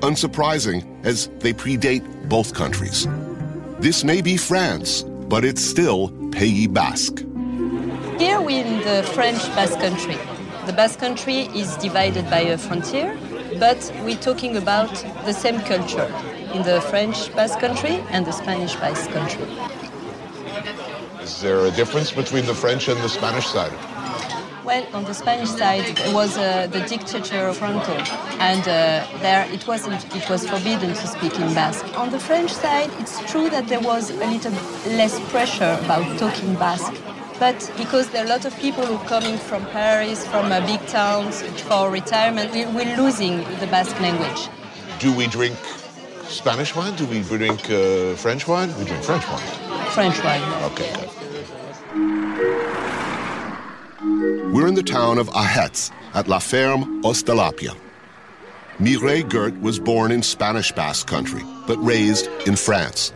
Unsurprising, 0.00 0.97
as 1.04 1.28
they 1.38 1.52
predate 1.52 2.04
both 2.28 2.54
countries. 2.54 3.06
This 3.80 4.04
may 4.04 4.20
be 4.20 4.36
France, 4.36 5.02
but 5.28 5.44
it's 5.44 5.62
still 5.62 6.08
Pays 6.32 6.68
Basque. 6.68 7.18
Here 8.18 8.40
we're 8.40 8.64
in 8.64 8.80
the 8.80 9.08
French 9.14 9.42
Basque 9.54 9.78
Country. 9.78 10.18
The 10.66 10.72
Basque 10.72 10.98
Country 10.98 11.42
is 11.54 11.76
divided 11.76 12.28
by 12.28 12.40
a 12.40 12.58
frontier, 12.58 13.16
but 13.58 13.92
we're 14.02 14.16
talking 14.16 14.56
about 14.56 14.92
the 15.24 15.32
same 15.32 15.60
culture 15.60 16.12
in 16.52 16.62
the 16.62 16.80
French 16.90 17.34
Basque 17.34 17.60
Country 17.60 18.02
and 18.10 18.26
the 18.26 18.32
Spanish 18.32 18.74
Basque 18.76 19.10
Country. 19.10 19.46
Is 21.22 21.40
there 21.40 21.66
a 21.66 21.70
difference 21.70 22.10
between 22.10 22.44
the 22.46 22.54
French 22.54 22.88
and 22.88 22.98
the 23.00 23.08
Spanish 23.08 23.46
side? 23.46 23.72
Well, 24.68 24.86
on 24.92 25.04
the 25.04 25.14
Spanish 25.14 25.48
side, 25.48 25.86
it 25.98 26.12
was 26.12 26.36
uh, 26.36 26.66
the 26.66 26.80
dictator 26.80 27.46
of 27.46 27.56
Franco, 27.56 27.94
and 28.38 28.60
uh, 28.68 29.06
there 29.24 29.48
it 29.50 29.66
wasn't. 29.66 30.04
It 30.14 30.28
was 30.28 30.46
forbidden 30.46 30.90
to 30.90 31.06
speak 31.06 31.34
in 31.40 31.54
Basque. 31.54 31.86
On 31.96 32.10
the 32.10 32.18
French 32.20 32.52
side, 32.52 32.90
it's 32.98 33.18
true 33.32 33.48
that 33.48 33.66
there 33.68 33.80
was 33.80 34.10
a 34.10 34.26
little 34.34 34.52
less 35.00 35.18
pressure 35.30 35.78
about 35.84 36.18
talking 36.18 36.52
Basque, 36.56 36.92
but 37.38 37.58
because 37.78 38.10
there 38.10 38.22
are 38.24 38.26
a 38.26 38.28
lot 38.28 38.44
of 38.44 38.54
people 38.58 38.84
who 38.84 38.96
are 38.96 39.08
coming 39.08 39.38
from 39.38 39.64
Paris, 39.68 40.26
from 40.26 40.52
uh, 40.52 40.60
big 40.66 40.86
towns 40.86 41.40
for 41.68 41.90
retirement, 41.90 42.52
we- 42.52 42.66
we're 42.66 42.94
losing 42.94 43.38
the 43.60 43.66
Basque 43.68 43.98
language. 44.00 44.50
Do 44.98 45.14
we 45.16 45.28
drink 45.28 45.56
Spanish 46.28 46.74
wine? 46.76 46.94
Do 46.96 47.06
we 47.06 47.22
drink 47.22 47.70
uh, 47.70 48.14
French 48.16 48.46
wine? 48.46 48.68
We 48.78 48.84
drink 48.84 49.02
French 49.02 49.26
wine. 49.30 49.48
French 49.96 50.22
wine. 50.22 50.42
Okay, 50.72 50.92
good. 50.94 51.27
We're 54.52 54.66
in 54.66 54.74
the 54.74 54.82
town 54.82 55.18
of 55.18 55.28
Ahetz 55.28 55.90
at 56.14 56.26
La 56.26 56.38
Ferme 56.38 57.02
Ostalapia. 57.02 57.76
Mireille 58.78 59.22
Gert 59.22 59.60
was 59.60 59.78
born 59.78 60.10
in 60.10 60.22
Spanish 60.22 60.72
Basque 60.72 61.06
country, 61.06 61.42
but 61.66 61.76
raised 61.84 62.30
in 62.46 62.56
France. 62.56 63.12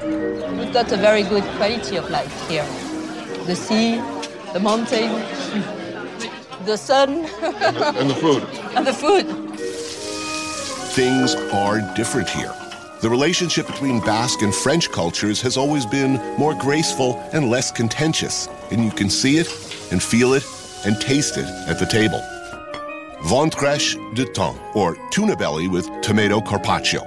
We've 0.00 0.72
got 0.72 0.92
a 0.92 0.96
very 0.96 1.24
good 1.24 1.42
quality 1.56 1.96
of 1.96 2.08
life 2.10 2.48
here. 2.48 2.64
The 3.46 3.56
sea, 3.56 3.96
the 4.52 4.60
mountain, 4.60 5.10
the 6.64 6.76
sun, 6.76 7.26
And 7.42 8.08
the 8.08 8.14
food. 8.14 8.44
and 8.76 8.86
the 8.86 8.92
food. 8.92 9.26
Things 10.94 11.34
are 11.52 11.80
different 11.96 12.28
here. 12.28 12.54
The 13.02 13.10
relationship 13.10 13.66
between 13.66 13.98
Basque 14.00 14.42
and 14.42 14.54
French 14.54 14.92
cultures 14.92 15.42
has 15.42 15.56
always 15.56 15.86
been 15.86 16.20
more 16.38 16.54
graceful 16.54 17.18
and 17.32 17.50
less 17.50 17.72
contentious, 17.72 18.48
and 18.70 18.84
you 18.84 18.92
can 18.92 19.10
see 19.10 19.38
it 19.38 19.48
and 19.90 20.00
feel 20.00 20.34
it 20.34 20.44
and 20.84 21.00
taste 21.00 21.36
it 21.36 21.46
at 21.68 21.78
the 21.78 21.86
table. 21.86 22.22
Ventrèche 23.22 23.96
de 24.14 24.24
thon, 24.26 24.58
or 24.74 24.96
tuna 25.10 25.36
belly 25.36 25.68
with 25.68 25.88
tomato 26.02 26.40
carpaccio. 26.40 27.00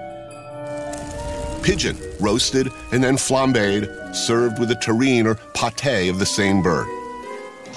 Pigeon, 1.64 1.96
roasted 2.20 2.68
and 2.92 3.04
then 3.04 3.16
flambéed, 3.16 4.16
served 4.16 4.60
with 4.60 4.72
a 4.72 4.76
terrine 4.76 5.26
or 5.26 5.36
pâté 5.54 6.10
of 6.10 6.20
the 6.20 6.26
same 6.26 6.62
bird. 6.62 6.88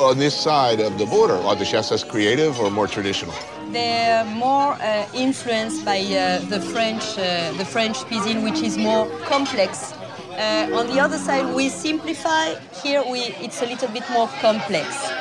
On 0.00 0.18
this 0.18 0.34
side 0.34 0.80
of 0.80 0.98
the 0.98 1.06
border, 1.06 1.34
are 1.34 1.54
the 1.54 1.64
chefs 1.64 1.92
as 1.92 2.02
creative 2.02 2.58
or 2.58 2.70
more 2.70 2.88
traditional? 2.88 3.34
They're 3.70 4.24
more 4.24 4.72
uh, 4.72 5.06
influenced 5.14 5.84
by 5.84 6.00
uh, 6.00 6.40
the 6.48 6.60
French, 6.60 7.04
uh, 7.16 7.52
the 7.52 7.64
French 7.64 7.98
cuisine, 8.06 8.42
which 8.42 8.60
is 8.62 8.76
more 8.76 9.08
complex. 9.20 9.92
Uh, 10.32 10.68
on 10.74 10.88
the 10.88 10.98
other 10.98 11.18
side, 11.18 11.54
we 11.54 11.68
simplify. 11.68 12.54
Here, 12.82 13.04
we 13.08 13.20
it's 13.40 13.62
a 13.62 13.66
little 13.66 13.88
bit 13.88 14.04
more 14.10 14.28
complex. 14.40 15.12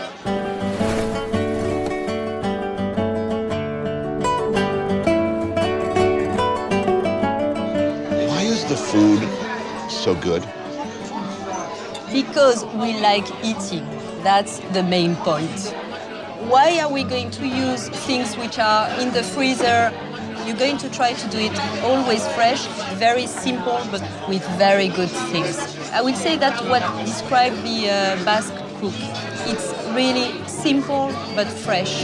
Food 8.93 9.21
so 9.89 10.13
good? 10.13 10.43
Because 12.11 12.63
we 12.75 12.99
like 12.99 13.27
eating. 13.43 13.85
That's 14.21 14.59
the 14.71 14.83
main 14.83 15.15
point. 15.15 15.73
Why 16.47 16.79
are 16.79 16.91
we 16.91 17.03
going 17.03 17.31
to 17.31 17.47
use 17.47 17.89
things 18.05 18.35
which 18.37 18.59
are 18.59 18.87
in 19.01 19.11
the 19.11 19.23
freezer? 19.23 19.91
You're 20.45 20.61
going 20.65 20.77
to 20.77 20.89
try 20.91 21.13
to 21.13 21.29
do 21.29 21.39
it 21.39 21.57
always 21.81 22.27
fresh, 22.35 22.67
very 23.05 23.25
simple, 23.25 23.79
but 23.89 24.01
with 24.29 24.45
very 24.59 24.89
good 24.89 25.09
things. 25.33 25.57
I 25.91 26.01
would 26.01 26.15
say 26.15 26.37
that 26.37 26.55
what 26.69 26.83
describes 27.03 27.59
the 27.63 27.89
uh, 27.89 28.23
Basque 28.23 28.53
cook. 28.79 28.93
It's 29.51 29.73
really 29.95 30.29
simple 30.47 31.07
but 31.35 31.47
fresh. 31.47 32.03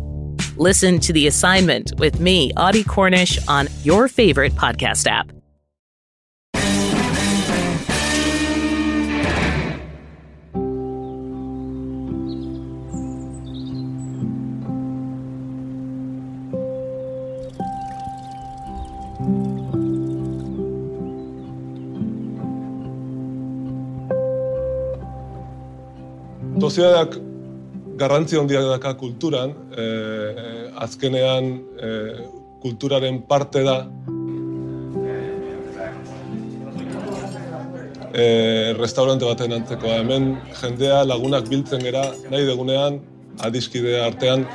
Listen 0.61 0.99
to 0.99 1.11
the 1.11 1.25
assignment 1.25 1.91
with 1.97 2.19
me, 2.19 2.51
Audie 2.55 2.83
Cornish, 2.83 3.39
on 3.47 3.67
your 3.81 4.07
favorite 4.07 4.53
podcast 4.53 5.07
app. 5.07 5.31
Soziadak 26.59 27.30
garrantzi 28.01 28.39
handia 28.39 28.61
daka 28.65 28.95
kulturan, 28.97 29.53
e, 29.77 29.85
azkenean 30.85 31.51
e, 31.77 31.89
kulturaren 32.61 33.21
parte 33.29 33.63
da 33.65 33.77
e, 38.13 38.73
restaurante 38.79 39.25
baten 39.25 39.53
antzekoa. 39.59 40.01
Hemen 40.01 40.33
jendea 40.61 41.03
lagunak 41.07 41.47
biltzen 41.51 41.85
gera, 41.85 42.07
nahi 42.33 42.47
degunean, 42.49 42.99
adiskide 43.45 43.99
artean, 44.03 44.45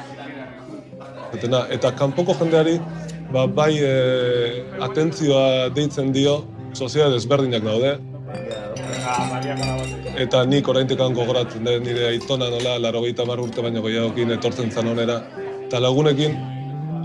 etena. 1.35 1.65
eta 1.73 1.93
kanpoko 1.97 2.37
jendeari 2.41 2.79
ba, 3.33 3.47
bai 3.47 3.73
e, 3.79 3.95
atentzioa 4.89 5.71
deitzen 5.77 6.13
dio, 6.15 6.43
sozial 6.77 7.15
desberdinak 7.15 7.65
daude, 7.65 7.97
Eta 10.17 10.43
nik 10.49 10.69
oraintekan 10.69 11.15
gogoratzen 11.15 11.65
da 11.65 11.79
nire 11.79 12.09
aitona 12.09 12.51
nola, 12.51 12.79
laro 12.79 13.03
mar 13.27 13.41
urte 13.41 13.63
baino 13.63 13.83
gehiagokin 13.83 14.31
etortzen 14.39 14.71
zan 14.71 14.89
onera. 14.89 15.21
Eta 15.67 15.81
lagunekin 15.81 16.37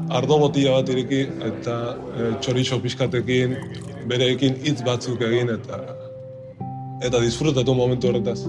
ardo 0.09 0.37
botila 0.39 0.71
bat 0.71 0.89
iriki 0.89 1.21
eta 1.47 1.75
e, 2.17 2.31
txorixo 2.41 2.79
pixkatekin, 2.83 3.55
bereekin 4.07 4.57
hitz 4.65 4.81
batzuk 4.83 5.21
egin 5.21 5.49
eta 5.49 5.79
eta 7.01 7.19
disfrutatu 7.19 7.73
momentu 7.73 8.09
horretaz. 8.09 8.39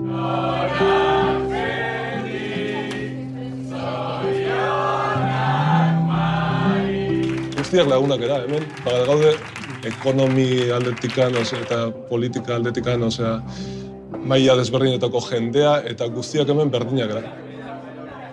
Guztiak 7.57 7.89
lagunak 7.89 8.21
era, 8.21 8.43
hemen, 8.45 8.67
ba, 8.85 8.99
gaude 9.09 9.37
ekonomi 9.85 10.71
aldetikan, 10.71 11.37
ose, 11.41 11.59
eta 11.65 11.85
politika 12.09 12.57
aldetikan, 12.57 13.03
osea, 13.09 13.39
maila 14.19 14.57
desberdinetako 14.59 15.21
jendea 15.27 15.77
eta 15.89 16.07
guztiak 16.13 16.49
hemen 16.53 16.71
berdinak 16.71 17.11
gara. 17.13 17.23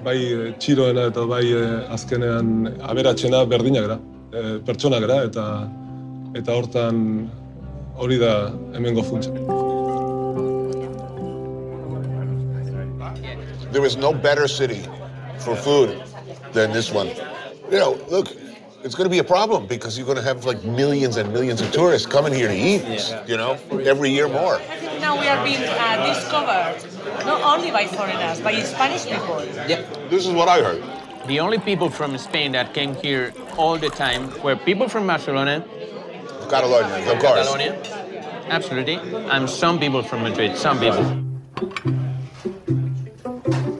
Bai 0.04 0.18
eh, 0.18 0.52
txiroena 0.62 1.10
eta 1.12 1.26
bai 1.28 1.43
eh, 1.52 1.93
azkenean 1.95 2.70
aberatsena 2.91 3.43
berdinak 3.50 3.88
gara. 3.88 4.00
E, 4.30 4.41
pertsonak 4.62 5.02
gara 5.02 5.24
eta 5.26 5.43
eta 6.38 6.54
hortan 6.54 7.00
hori 7.97 8.20
da 8.22 8.34
hemengo 8.78 9.02
funtsa. 9.02 9.34
There 13.72 13.86
is 13.86 13.97
no 13.97 14.14
better 14.14 14.47
city 14.47 14.82
for 15.39 15.56
food 15.56 15.97
than 16.54 16.72
this 16.74 16.91
one. 16.91 17.10
You 17.72 17.80
know, 17.80 17.97
look, 18.10 18.30
it's 18.84 18.95
going 18.95 19.05
to 19.05 19.09
be 19.09 19.19
a 19.19 19.23
problem 19.23 19.67
because 19.67 19.97
you're 19.97 20.05
going 20.05 20.17
to 20.17 20.23
have 20.23 20.45
like 20.45 20.63
millions 20.63 21.17
and 21.17 21.32
millions 21.34 21.61
of 21.61 21.71
tourists 21.71 22.07
coming 22.07 22.34
here 22.34 22.47
to 22.47 22.55
eat, 22.55 22.84
you 23.27 23.38
know, 23.38 23.57
every 23.84 24.09
year 24.09 24.27
more. 24.27 24.59
now 24.99 25.19
we 25.19 25.27
are 25.27 25.43
being 25.43 25.63
uh, 25.63 26.13
discovered 26.13 26.75
Not 27.25 27.41
only 27.41 27.71
by 27.71 27.88
foreigners, 27.88 28.39
but 28.39 28.53
by 28.53 28.61
Spanish 28.61 29.05
people. 29.05 29.43
Yeah. 29.67 29.86
This 30.09 30.25
is 30.25 30.34
what 30.34 30.47
I 30.47 30.61
heard. 30.61 30.84
The 31.27 31.39
only 31.39 31.59
people 31.59 31.89
from 31.89 32.17
Spain 32.17 32.53
that 32.53 32.73
came 32.73 32.95
here 32.95 33.34
all 33.57 33.77
the 33.77 33.89
time 33.89 34.32
were 34.41 34.55
people 34.55 34.88
from 34.88 35.05
Barcelona, 35.05 35.65
Catalonia, 36.49 37.11
of 37.11 37.19
course. 37.19 37.47
Catalonia, 37.47 37.73
absolutely, 38.49 38.95
and 39.30 39.49
some 39.49 39.80
people 39.80 40.01
from 40.01 40.23
Madrid. 40.23 40.57
Some 40.57 40.80
people. 40.80 41.99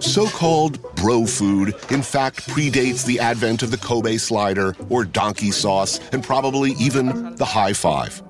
So-called 0.10 0.96
bro 0.96 1.28
food, 1.28 1.76
in 1.92 2.02
fact, 2.02 2.50
predates 2.50 3.06
the 3.06 3.20
advent 3.20 3.62
of 3.62 3.70
the 3.70 3.78
Kobe 3.78 4.18
slider 4.18 4.76
or 4.90 5.06
donkey 5.06 5.52
sauce, 5.52 6.00
and 6.12 6.24
probably 6.24 6.72
even 6.80 7.36
the 7.36 7.46
high 7.46 7.74
five. 7.74 8.24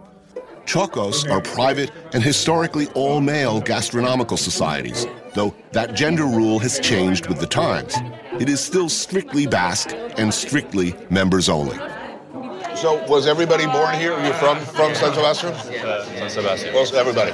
Txokos 0.65 1.31
are 1.31 1.39
private 1.39 1.89
and 2.11 2.21
historically 2.21 2.87
all-male 2.95 3.61
gastronomical 3.61 4.35
societies, 4.35 5.07
though 5.35 5.55
that 5.71 5.93
gender 5.93 6.25
rule 6.25 6.59
has 6.59 6.81
changed 6.81 7.27
with 7.27 7.39
the 7.39 7.47
times. 7.47 7.95
It 8.41 8.49
is 8.49 8.59
still 8.59 8.89
strictly 8.89 9.47
Basque 9.47 9.95
and 10.17 10.33
strictly 10.33 10.93
members 11.09 11.47
only. 11.47 11.79
So 12.79 13.05
was 13.07 13.27
everybody 13.27 13.65
born 13.65 13.93
here? 13.95 14.13
Are 14.13 14.25
you 14.25 14.31
from 14.35 14.57
from 14.59 14.95
San 14.95 15.13
Sebastian? 15.13 15.53
San 15.53 16.29
Sebastian. 16.29 16.73
Well, 16.73 16.95
everybody. 16.95 17.33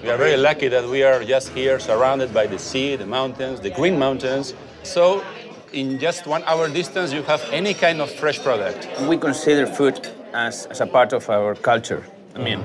We 0.00 0.10
are 0.10 0.16
very 0.16 0.36
lucky 0.36 0.68
that 0.68 0.88
we 0.88 1.02
are 1.02 1.24
just 1.24 1.48
here, 1.48 1.80
surrounded 1.80 2.32
by 2.32 2.46
the 2.46 2.56
sea, 2.56 2.94
the 2.94 3.04
mountains, 3.04 3.58
the 3.58 3.70
green 3.70 3.98
mountains. 3.98 4.54
So, 4.84 5.24
in 5.72 5.98
just 5.98 6.28
one 6.28 6.44
hour 6.44 6.68
distance, 6.68 7.12
you 7.12 7.24
have 7.24 7.42
any 7.50 7.74
kind 7.74 8.00
of 8.00 8.12
fresh 8.12 8.38
product. 8.38 8.88
We 9.08 9.16
consider 9.16 9.66
food 9.66 10.06
as, 10.32 10.66
as 10.66 10.80
a 10.80 10.86
part 10.86 11.12
of 11.12 11.28
our 11.30 11.56
culture. 11.56 12.04
I 12.36 12.38
mean, 12.38 12.64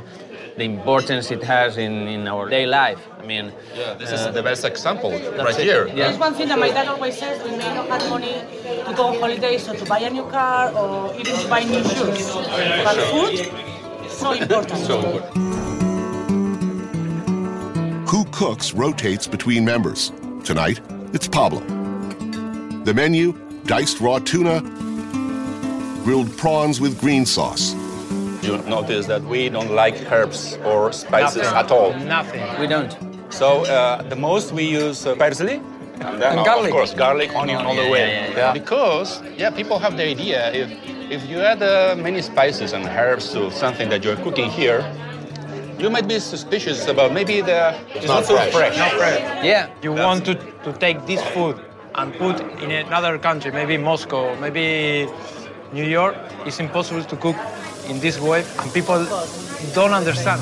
the 0.58 0.64
importance 0.64 1.32
it 1.32 1.44
has 1.44 1.78
in, 1.78 2.08
in 2.08 2.28
our 2.28 2.50
day 2.50 2.66
life. 2.66 3.00
I 3.20 3.26
mean, 3.26 3.52
Yeah, 3.76 3.94
this 3.94 4.12
is 4.12 4.22
uh, 4.22 4.32
the 4.32 4.44
best 4.44 4.66
example 4.66 5.12
right 5.12 5.58
it. 5.58 5.64
here. 5.64 5.88
Yeah. 5.88 6.08
That's 6.08 6.18
one 6.20 6.34
thing 6.34 6.48
that 6.50 6.60
my 6.60 6.70
dad 6.70 6.88
always 6.88 7.18
says. 7.18 7.42
We 7.44 7.52
may 7.52 7.74
not 7.74 7.88
have 7.88 8.10
money 8.10 8.34
to 8.86 8.94
go 8.96 9.08
on 9.08 9.20
holidays 9.20 9.68
or 9.68 9.76
to 9.76 9.86
buy 9.86 10.00
a 10.00 10.10
new 10.10 10.24
car 10.26 10.74
or 10.74 11.14
even 11.20 11.36
to 11.40 11.48
buy 11.48 11.64
new 11.64 11.84
shoes. 11.84 12.32
But 12.84 12.98
food, 13.12 13.34
is 14.06 14.12
so 14.12 14.32
important. 14.34 14.82
Who 18.10 18.26
cooks 18.32 18.74
rotates 18.74 19.28
between 19.28 19.64
members. 19.64 20.12
Tonight, 20.44 20.82
it's 21.14 21.28
Pablo. 21.28 21.62
The 22.84 22.94
menu 22.94 23.34
diced 23.66 24.02
raw 24.02 24.20
tuna, 24.20 24.62
grilled 26.04 26.36
prawns 26.38 26.82
with 26.82 27.00
green 27.00 27.26
sauce. 27.26 27.74
You 28.42 28.58
notice 28.68 29.06
that 29.08 29.22
we 29.24 29.50
don't 29.50 29.72
like 29.72 30.12
herbs 30.12 30.58
or 30.66 30.92
spices 30.92 31.44
Nothing. 31.44 31.58
at 31.58 31.72
all. 31.72 31.94
Nothing. 31.94 32.44
We 32.60 32.68
don't. 32.68 32.92
So 33.30 33.66
uh, 33.66 34.02
the 34.04 34.16
most 34.16 34.52
we 34.52 34.64
use 34.64 35.06
uh, 35.06 35.16
parsley. 35.16 35.62
And 36.02 36.20
then, 36.20 36.32
And 36.32 36.40
of 36.40 36.46
garlic. 36.46 36.72
course, 36.72 36.94
garlic, 36.96 37.36
onion 37.36 37.58
all 37.64 37.76
the 37.76 37.84
Yeah, 37.84 37.92
way. 37.92 38.08
yeah, 38.10 38.30
yeah, 38.30 38.38
yeah. 38.38 38.54
Because, 38.54 39.22
yeah, 39.38 39.52
people 39.52 39.78
have 39.78 39.96
the 39.98 40.04
idea 40.04 40.52
if, 40.52 40.72
if 41.12 41.30
you 41.30 41.40
add 41.42 41.62
uh, 41.62 41.96
many 41.96 42.22
spices 42.24 42.74
and 42.74 42.84
herbs 42.88 43.32
to 43.34 43.52
something 43.52 43.88
that 43.90 44.04
you're 44.04 44.16
cooking 44.18 44.50
here, 44.50 44.82
you 45.78 45.92
might 45.92 46.08
be 46.08 46.18
suspicious 46.20 46.88
about 46.88 47.14
maybe 47.14 47.42
the 47.42 47.76
it's 47.94 48.08
not 48.08 48.16
not, 48.22 48.26
so 48.26 48.36
fresh. 48.36 48.52
fresh. 48.54 48.78
Not 48.78 48.92
fresh. 48.94 49.20
Yeah. 49.46 49.70
You 49.84 49.94
want 49.94 50.26
to, 50.26 50.34
to 50.66 50.74
take 50.74 51.06
this 51.06 51.22
food 51.36 51.60
and 51.96 52.14
put 52.16 52.40
in 52.64 52.72
another 52.72 53.20
country, 53.20 53.52
maybe 53.52 53.78
Moscow, 53.78 54.36
maybe 54.40 55.08
New 55.74 55.86
York. 55.86 56.16
It's 56.48 56.60
impossible 56.60 57.04
to 57.04 57.16
cook 57.16 57.36
in 57.90 58.00
this 58.00 58.20
way, 58.20 58.46
and 58.60 58.74
people 58.74 59.06
don't 59.74 59.94
understand. 59.94 60.42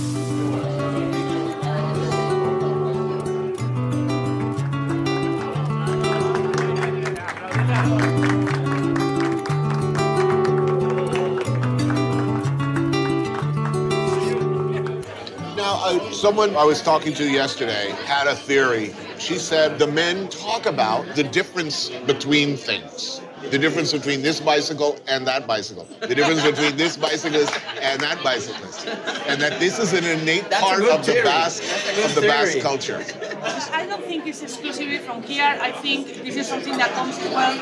Now, 15.55 15.81
uh, 15.83 16.11
someone 16.11 16.55
I 16.55 16.63
was 16.63 16.81
talking 16.81 17.13
to 17.15 17.29
yesterday 17.29 17.91
had 18.05 18.27
a 18.27 18.35
theory. 18.35 18.93
She 19.17 19.37
said 19.37 19.77
the 19.77 19.87
men 19.87 20.29
talk 20.29 20.65
about 20.65 21.15
the 21.15 21.23
difference 21.23 21.89
between 22.07 22.55
things. 22.55 23.21
The 23.49 23.57
difference 23.57 23.91
between 23.91 24.21
this 24.21 24.39
bicycle 24.39 24.99
and 25.07 25.25
that 25.25 25.47
bicycle. 25.47 25.87
The 26.01 26.13
difference 26.13 26.43
between 26.43 26.75
this 26.75 26.97
bicyclist 26.97 27.53
and 27.81 28.01
that 28.01 28.21
bicyclist. 28.23 28.87
And 29.27 29.41
that 29.41 29.59
this 29.59 29.79
is 29.79 29.93
an 29.93 30.03
innate 30.03 30.49
That's 30.49 30.63
part 30.63 30.79
good 30.79 30.99
of 30.99 31.05
the. 31.05 31.21
Basque 31.23 31.63
That's 31.63 31.89
a 31.89 31.95
good 31.95 32.05
of 32.05 32.15
the 32.15 32.21
Basque 32.21 32.59
culture. 32.59 33.03
I 33.71 33.85
don't 33.85 34.03
think 34.03 34.27
it's 34.27 34.41
exclusively 34.41 34.97
from 34.99 35.23
here. 35.23 35.57
I 35.61 35.71
think 35.71 36.07
this 36.23 36.35
is 36.35 36.47
something 36.47 36.77
that 36.77 36.91
comes 36.91 37.17
well 37.17 37.57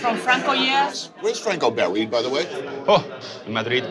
from 0.00 0.16
Franco 0.18 0.52
years. 0.52 1.10
Where's 1.20 1.40
Franco 1.40 1.70
buried, 1.70 2.10
by 2.10 2.22
the 2.22 2.30
way? 2.30 2.46
Oh, 2.88 3.04
in 3.46 3.52
Madrid, 3.52 3.84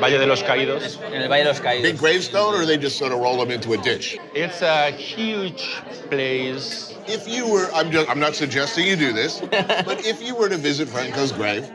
Valle 0.00 0.18
de 0.18 0.26
los 0.26 0.42
Caídos. 0.42 0.98
En 1.12 1.22
el 1.22 1.28
Valle 1.28 1.44
de 1.44 1.48
los 1.50 1.60
Caídos. 1.60 1.82
Big 1.82 1.98
gravestone, 1.98 2.54
or 2.54 2.64
they 2.64 2.76
just 2.78 2.98
sort 2.98 3.12
of 3.12 3.18
roll 3.18 3.36
them 3.38 3.50
into 3.50 3.72
a 3.74 3.76
ditch? 3.78 4.18
It's 4.34 4.62
a 4.62 4.90
huge 4.90 5.76
place. 6.10 6.94
If 7.06 7.28
you 7.28 7.46
were, 7.50 7.68
I'm 7.74 7.90
just, 7.90 8.08
I'm 8.08 8.20
not 8.20 8.34
suggesting 8.34 8.86
you 8.86 8.96
do 8.96 9.12
this, 9.12 9.40
but 9.50 10.04
if 10.06 10.22
you 10.22 10.34
were 10.34 10.48
to 10.48 10.56
visit 10.56 10.88
Franco's 10.88 11.32
grave, 11.32 11.70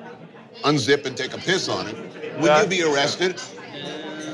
unzip 0.63 1.05
and 1.05 1.15
take 1.15 1.33
a 1.33 1.37
piss 1.37 1.67
on 1.69 1.87
it, 1.87 1.95
would 2.39 2.45
Yeah. 2.45 2.61
you 2.61 2.67
be 2.67 2.83
arrested? 2.83 3.39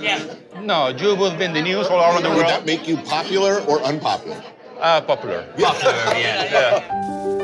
Yeah. 0.01 0.19
No, 0.61 0.89
you 0.89 1.15
would 1.15 1.37
be 1.37 1.45
in 1.45 1.53
the 1.53 1.61
news 1.61 1.87
all 1.87 1.99
around 1.99 2.23
the 2.23 2.29
world. 2.29 2.39
Would 2.41 2.47
that 2.47 2.65
make 2.65 2.87
you 2.87 2.97
popular 2.97 3.59
or 3.61 3.81
unpopular? 3.83 4.41
Uh, 4.79 5.01
popular. 5.01 5.43
Popular, 5.59 5.93
yeah. 6.17 6.81
yeah. 6.91 7.37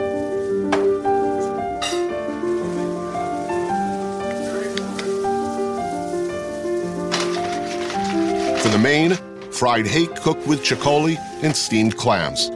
For 8.68 8.74
the 8.74 8.80
main, 8.80 9.13
fried 9.49 9.88
hake 9.88 10.13
cooked 10.18 10.45
with 10.45 10.61
chicoli 10.61 11.15
and 11.41 11.55
steamed 11.55 11.95
clams. 11.95 12.47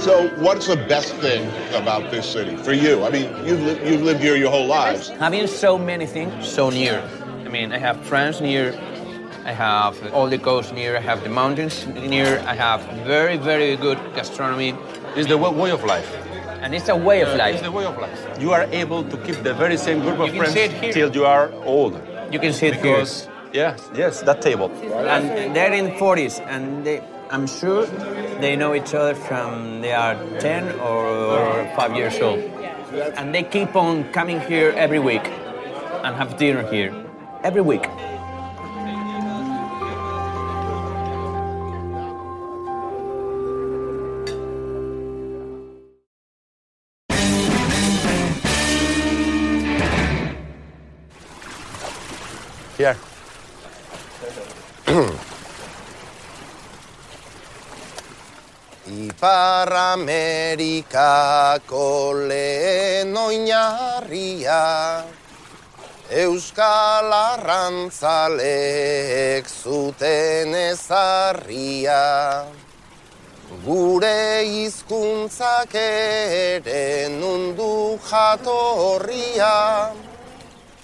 So, 0.00 0.28
what's 0.38 0.68
the 0.68 0.76
best 0.88 1.16
thing 1.16 1.48
about 1.74 2.12
this 2.12 2.30
city 2.30 2.54
for 2.58 2.72
you? 2.72 3.02
I 3.04 3.10
mean, 3.10 3.24
you've, 3.44 3.60
li- 3.60 3.90
you've 3.90 4.02
lived 4.02 4.20
here 4.20 4.36
your 4.36 4.52
whole 4.52 4.66
lives. 4.66 5.08
Having 5.08 5.48
so 5.48 5.76
many 5.76 6.06
things 6.06 6.46
so 6.46 6.70
near. 6.70 7.02
I 7.44 7.48
mean, 7.48 7.72
I 7.72 7.78
have 7.78 8.00
friends 8.02 8.40
near, 8.40 8.70
I 9.46 9.52
have 9.52 9.94
all 10.12 10.26
the 10.28 10.38
coast 10.38 10.74
near, 10.74 10.96
I 10.96 11.00
have 11.00 11.22
the 11.22 11.30
mountains 11.30 11.86
near, 11.86 12.42
I 12.46 12.54
have 12.54 12.80
very, 13.06 13.36
very 13.36 13.76
good 13.76 13.98
gastronomy. 14.16 14.74
It's 15.14 15.28
the 15.28 15.38
way 15.38 15.70
of 15.70 15.84
life. 15.84 16.10
And 16.62 16.74
it's 16.74 16.88
a 16.88 16.96
way 16.96 17.20
of 17.22 17.28
Uh, 17.28 17.36
life. 17.44 17.54
It's 17.54 17.62
the 17.62 17.70
way 17.70 17.84
of 17.84 17.96
life. 18.06 18.20
You 18.40 18.50
are 18.52 18.66
able 18.72 19.04
to 19.04 19.16
keep 19.18 19.38
the 19.44 19.54
very 19.54 19.76
same 19.76 20.00
group 20.00 20.18
of 20.18 20.34
friends 20.34 20.54
see 20.54 20.64
it 20.68 20.72
here. 20.72 20.92
till 20.92 21.10
you 21.14 21.24
are 21.24 21.46
old. 21.64 21.94
You 22.32 22.40
can 22.40 22.52
see 22.52 22.66
it 22.66 22.74
here. 22.74 22.96
Because, 22.96 23.28
yes, 23.52 23.78
yes, 23.94 24.22
that 24.22 24.42
table. 24.42 24.68
And 25.14 25.54
they're 25.54 25.72
in 25.72 25.92
40s, 25.92 26.40
and 26.40 26.84
they, 26.84 26.98
I'm 27.30 27.46
sure 27.46 27.86
they 28.42 28.56
know 28.56 28.74
each 28.74 28.94
other 28.94 29.14
from 29.14 29.80
they 29.80 29.92
are 29.92 30.16
10 30.40 30.64
or 30.80 31.70
5 31.76 31.94
years 31.94 32.18
old. 32.20 32.40
And 33.18 33.32
they 33.34 33.44
keep 33.44 33.76
on 33.76 34.10
coming 34.12 34.40
here 34.40 34.74
every 34.76 34.98
week 34.98 35.26
and 36.02 36.16
have 36.16 36.36
dinner 36.36 36.64
here. 36.74 36.90
Every 37.44 37.62
week. 37.62 37.86
Ipar 59.26 59.74
Amerikako 59.98 61.86
lehen 62.28 63.16
oinarria. 63.16 64.66
Euskal 66.22 67.10
arrantzaleek 67.10 69.44
zuten 69.50 70.54
ezarria. 70.54 72.46
Gure 73.66 74.46
hizkuntzak 74.46 75.74
ere 75.74 77.10
nundu 77.18 77.98
jatorria. 78.06 79.90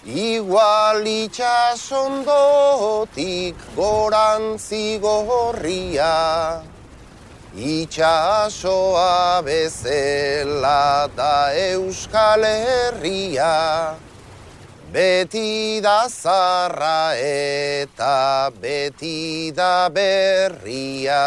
Igual 0.02 1.06
itxasondotik 1.06 3.54
gorantzi 3.78 4.98
gorria 4.98 6.71
Itxasoa 7.54 9.42
bezela 9.44 11.06
da 11.14 11.52
Euskal 11.52 12.42
Herria, 12.44 13.94
beti 14.90 15.82
da 15.82 16.08
zarra 16.08 17.14
eta 17.14 18.50
beti 18.58 19.52
da 19.54 19.90
berria. 19.90 21.20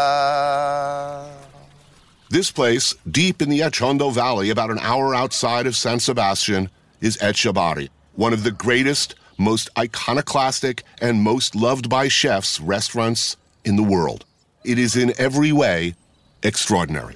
This 2.32 2.50
place, 2.50 2.96
deep 3.12 3.44
in 3.44 3.50
the 3.50 3.60
Atxondo 3.60 4.12
Valley, 4.12 4.50
about 4.50 4.72
an 4.72 4.80
hour 4.80 5.14
outside 5.14 5.68
of 5.68 5.76
San 5.76 6.00
Sebastian, 6.00 6.72
is 7.02 7.18
Etxebarri, 7.18 7.90
one 8.16 8.34
of 8.34 8.44
the 8.44 8.50
greatest, 8.50 9.14
most 9.38 9.70
iconoclastic, 9.78 10.82
and 11.00 11.22
most 11.22 11.56
loved 11.56 11.88
by 11.88 12.08
chefs 12.08 12.60
restaurants 12.60 13.38
in 13.64 13.76
the 13.76 13.84
world. 13.84 14.26
It 14.64 14.80
is 14.80 14.96
in 14.96 15.14
every 15.20 15.52
way 15.52 15.94
extraordinary. 16.46 17.16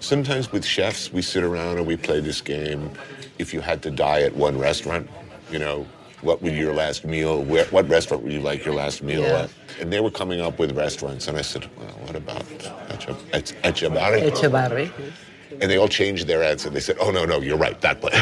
Sometimes 0.00 0.50
with 0.52 0.64
chefs, 0.64 1.12
we 1.12 1.22
sit 1.22 1.42
around 1.44 1.78
and 1.78 1.86
we 1.86 1.96
play 1.96 2.20
this 2.20 2.40
game. 2.40 2.90
If 3.38 3.54
you 3.54 3.60
had 3.60 3.82
to 3.82 3.90
die 3.90 4.22
at 4.22 4.34
one 4.36 4.58
restaurant, 4.58 5.08
you 5.50 5.58
know, 5.58 5.86
what 6.22 6.40
would 6.42 6.54
your 6.54 6.74
last 6.74 7.04
meal, 7.04 7.42
where, 7.44 7.64
what 7.66 7.88
restaurant 7.88 8.22
would 8.22 8.32
you 8.32 8.40
like 8.40 8.64
your 8.64 8.74
last 8.74 9.02
meal 9.02 9.22
Yeah. 9.22 9.42
at? 9.42 9.50
And 9.80 9.92
they 9.92 10.00
were 10.00 10.10
coming 10.10 10.40
up 10.40 10.58
with 10.58 10.76
restaurants, 10.76 11.26
and 11.28 11.36
I 11.36 11.42
said, 11.42 11.68
well, 11.76 11.86
what 12.04 12.14
about 12.14 12.42
Eche- 12.90 13.16
Eche- 13.32 13.54
Etxebarri? 13.62 14.30
Etxebarri. 14.30 14.90
And 15.60 15.70
they 15.70 15.76
all 15.78 15.88
changed 15.88 16.26
their 16.28 16.42
answer. 16.42 16.70
They 16.70 16.80
said, 16.80 16.96
oh, 17.00 17.10
no, 17.10 17.24
no, 17.24 17.40
you're 17.40 17.58
right, 17.58 17.78
that 17.80 18.00
place. 18.00 18.14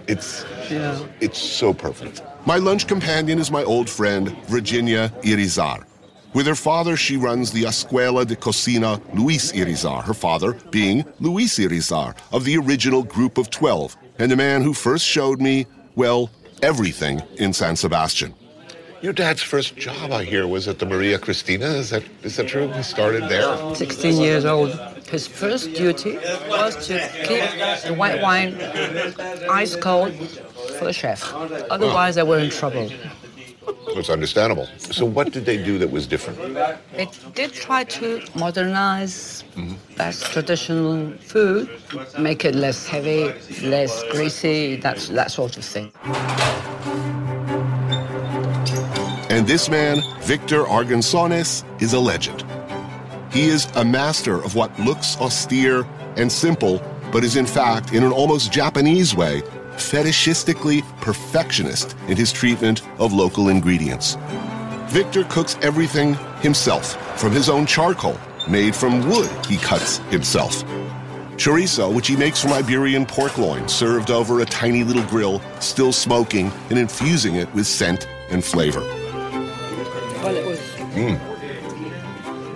it's, 0.08 0.44
Yeah. 0.70 0.98
it's 1.20 1.38
so 1.38 1.72
perfect. 1.74 2.22
My 2.46 2.56
lunch 2.56 2.86
companion 2.86 3.38
is 3.38 3.50
my 3.50 3.62
old 3.64 3.88
friend, 3.88 4.30
Virginia 4.46 5.12
Irizar. 5.22 5.84
With 6.32 6.46
her 6.46 6.54
father, 6.54 6.96
she 6.96 7.16
runs 7.16 7.50
the 7.50 7.64
Escuela 7.64 8.24
de 8.24 8.36
Cocina 8.36 9.00
Luis 9.14 9.50
Irizar, 9.50 10.04
her 10.04 10.14
father 10.14 10.52
being 10.70 11.04
Luis 11.18 11.58
Irizar 11.58 12.16
of 12.32 12.44
the 12.44 12.56
original 12.56 13.02
group 13.02 13.36
of 13.36 13.50
12, 13.50 13.96
and 14.20 14.30
the 14.30 14.36
man 14.36 14.62
who 14.62 14.72
first 14.72 15.04
showed 15.04 15.40
me, 15.40 15.66
well, 15.96 16.30
everything 16.62 17.20
in 17.38 17.52
San 17.52 17.74
Sebastian. 17.74 18.32
Your 19.02 19.12
dad's 19.12 19.42
first 19.42 19.76
job, 19.76 20.12
I 20.12 20.24
hear, 20.24 20.46
was 20.46 20.68
at 20.68 20.78
the 20.78 20.86
Maria 20.86 21.18
Cristina. 21.18 21.64
Is 21.64 21.90
that, 21.90 22.04
is 22.22 22.36
that 22.36 22.46
true? 22.46 22.68
He 22.68 22.82
started 22.82 23.28
there? 23.28 23.74
16 23.74 24.20
years 24.20 24.44
old. 24.44 24.70
His 25.08 25.26
first 25.26 25.72
duty 25.74 26.16
was 26.48 26.86
to 26.86 27.00
keep 27.24 27.42
the 27.88 27.94
white 27.94 28.22
wine 28.22 28.54
ice 29.50 29.74
cold 29.74 30.14
for 30.78 30.84
the 30.84 30.92
chef. 30.92 31.34
Otherwise, 31.70 32.14
they 32.14 32.22
were 32.22 32.38
in 32.38 32.50
trouble. 32.50 32.88
It's 33.88 34.08
understandable. 34.08 34.66
So, 34.78 35.04
what 35.04 35.32
did 35.32 35.44
they 35.44 35.62
do 35.62 35.78
that 35.78 35.90
was 35.90 36.06
different? 36.06 36.38
They 36.92 37.08
did 37.34 37.52
try 37.52 37.84
to 37.84 38.22
modernize 38.34 39.44
Basque 39.96 40.30
traditional 40.30 41.12
food, 41.18 41.68
make 42.18 42.44
it 42.44 42.54
less 42.54 42.86
heavy, 42.86 43.32
less 43.62 44.02
greasy, 44.10 44.76
that, 44.76 44.98
that 45.12 45.30
sort 45.30 45.56
of 45.56 45.64
thing. 45.64 45.92
And 49.28 49.46
this 49.46 49.68
man, 49.68 50.00
Victor 50.22 50.64
Arguinzoniz, 50.64 51.64
is 51.82 51.92
a 51.92 52.00
legend. 52.00 52.44
He 53.32 53.48
is 53.48 53.66
a 53.76 53.84
master 53.84 54.42
of 54.42 54.54
what 54.54 54.76
looks 54.80 55.16
austere 55.18 55.86
and 56.16 56.30
simple, 56.30 56.82
but 57.12 57.22
is 57.22 57.36
in 57.36 57.46
fact, 57.46 57.92
in 57.92 58.02
an 58.02 58.12
almost 58.12 58.52
Japanese 58.52 59.14
way, 59.14 59.42
fetishistically 59.80 60.82
perfectionist 61.00 61.96
in 62.08 62.16
his 62.16 62.32
treatment 62.32 62.82
of 62.98 63.12
local 63.12 63.48
ingredients. 63.48 64.16
Victor 64.88 65.24
cooks 65.24 65.56
everything 65.62 66.14
himself, 66.40 66.96
from 67.18 67.32
his 67.32 67.48
own 67.48 67.66
charcoal, 67.66 68.18
made 68.48 68.74
from 68.74 69.08
wood 69.08 69.30
he 69.46 69.56
cuts 69.56 69.98
himself. 70.10 70.64
Chorizo, 71.36 71.94
which 71.94 72.08
he 72.08 72.16
makes 72.16 72.40
from 72.42 72.52
Iberian 72.52 73.06
pork 73.06 73.38
loin, 73.38 73.66
served 73.68 74.10
over 74.10 74.40
a 74.40 74.44
tiny 74.44 74.84
little 74.84 75.04
grill, 75.04 75.40
still 75.60 75.92
smoking 75.92 76.52
and 76.68 76.78
infusing 76.78 77.36
it 77.36 77.52
with 77.54 77.66
scent 77.66 78.06
and 78.30 78.44
flavor. 78.44 78.82
Mmm. 80.92 81.18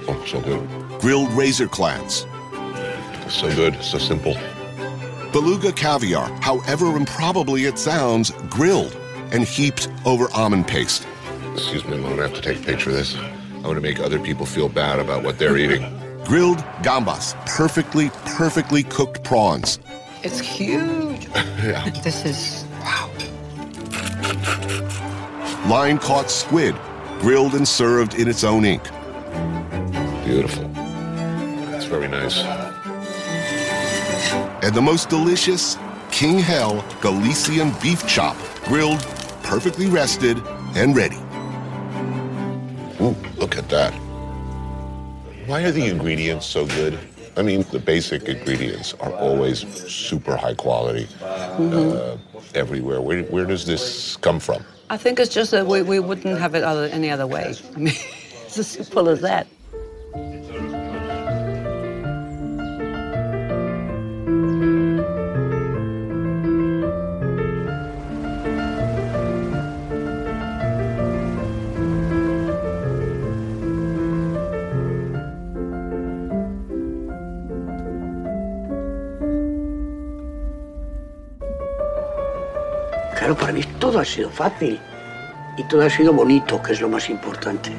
Oh, 0.06 0.24
so 0.26 0.40
good. 0.40 1.00
Grilled 1.00 1.32
razor 1.32 1.66
clams. 1.66 2.26
So 3.28 3.54
good, 3.54 3.82
so 3.82 3.98
simple. 3.98 4.36
Beluga 5.34 5.72
caviar, 5.72 6.30
however 6.42 6.96
improbably 6.96 7.64
it 7.64 7.76
sounds, 7.76 8.30
grilled 8.48 8.96
and 9.32 9.42
heaped 9.42 9.88
over 10.06 10.28
almond 10.32 10.68
paste. 10.68 11.08
Excuse 11.54 11.84
me, 11.86 11.96
I'm 11.96 12.02
gonna 12.02 12.22
have 12.22 12.34
to 12.34 12.40
take 12.40 12.60
a 12.60 12.62
picture 12.62 12.90
of 12.90 12.96
this. 12.96 13.16
I'm 13.16 13.62
gonna 13.62 13.80
make 13.80 13.98
other 13.98 14.20
people 14.20 14.46
feel 14.46 14.68
bad 14.68 15.00
about 15.00 15.24
what 15.24 15.40
they're 15.40 15.56
eating. 15.56 15.82
Grilled 16.24 16.58
gambas, 16.84 17.34
perfectly, 17.46 18.10
perfectly 18.26 18.84
cooked 18.84 19.24
prawns. 19.24 19.80
It's 20.22 20.38
huge. 20.38 21.26
yeah. 21.34 21.90
This 22.04 22.24
is 22.24 22.64
wow. 22.82 23.10
Line 25.68 25.98
caught 25.98 26.30
squid, 26.30 26.76
grilled 27.18 27.54
and 27.54 27.66
served 27.66 28.14
in 28.14 28.28
its 28.28 28.44
own 28.44 28.64
ink. 28.64 28.84
Beautiful. 30.24 30.70
It's 31.74 31.86
very 31.86 32.06
nice. 32.06 32.44
And 34.62 34.74
the 34.74 34.82
most 34.82 35.08
delicious 35.08 35.76
King 36.10 36.38
Hell 36.38 36.84
Galician 37.00 37.72
beef 37.82 38.06
chop, 38.06 38.36
grilled, 38.64 39.00
perfectly 39.42 39.86
rested, 39.86 40.38
and 40.74 40.96
ready. 40.96 41.18
Ooh, 43.00 43.16
look 43.36 43.56
at 43.56 43.68
that. 43.68 43.92
Why 45.46 45.62
are 45.64 45.70
the 45.70 45.86
ingredients 45.86 46.46
so 46.46 46.66
good? 46.66 46.98
I 47.36 47.42
mean, 47.42 47.62
the 47.72 47.78
basic 47.78 48.28
ingredients 48.28 48.94
are 49.00 49.12
always 49.12 49.60
super 49.92 50.36
high 50.36 50.54
quality 50.54 51.08
uh, 51.20 52.16
everywhere. 52.54 53.00
Where, 53.00 53.24
where 53.24 53.44
does 53.44 53.66
this 53.66 54.16
come 54.16 54.38
from? 54.38 54.64
I 54.88 54.96
think 54.96 55.18
it's 55.18 55.34
just 55.34 55.50
that 55.50 55.66
we, 55.66 55.82
we 55.82 55.98
wouldn't 55.98 56.38
have 56.38 56.54
it 56.54 56.62
other, 56.62 56.84
any 56.86 57.10
other 57.10 57.26
way. 57.26 57.54
I 57.74 57.78
mean, 57.78 57.94
it's 58.46 58.56
as 58.56 58.68
simple 58.68 59.08
as 59.08 59.20
that. 59.22 59.46
Todo 83.94 84.02
ha 84.02 84.04
sido 84.04 84.28
fácil 84.28 84.80
y 85.56 85.62
todo 85.68 85.82
ha 85.82 85.88
sido 85.88 86.12
bonito, 86.12 86.60
que 86.60 86.72
es 86.72 86.80
lo 86.80 86.88
más 86.88 87.08
importante. 87.08 87.70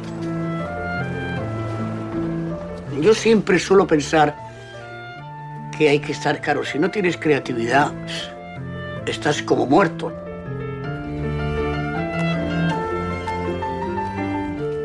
Yo 3.02 3.14
siempre 3.14 3.60
suelo 3.60 3.86
pensar 3.86 4.34
que 5.78 5.90
hay 5.90 6.00
que 6.00 6.14
estar, 6.14 6.40
claro, 6.40 6.64
si 6.64 6.80
no 6.80 6.90
tienes 6.90 7.18
creatividad, 7.18 7.92
estás 9.06 9.42
como 9.42 9.66
muerto. 9.66 10.14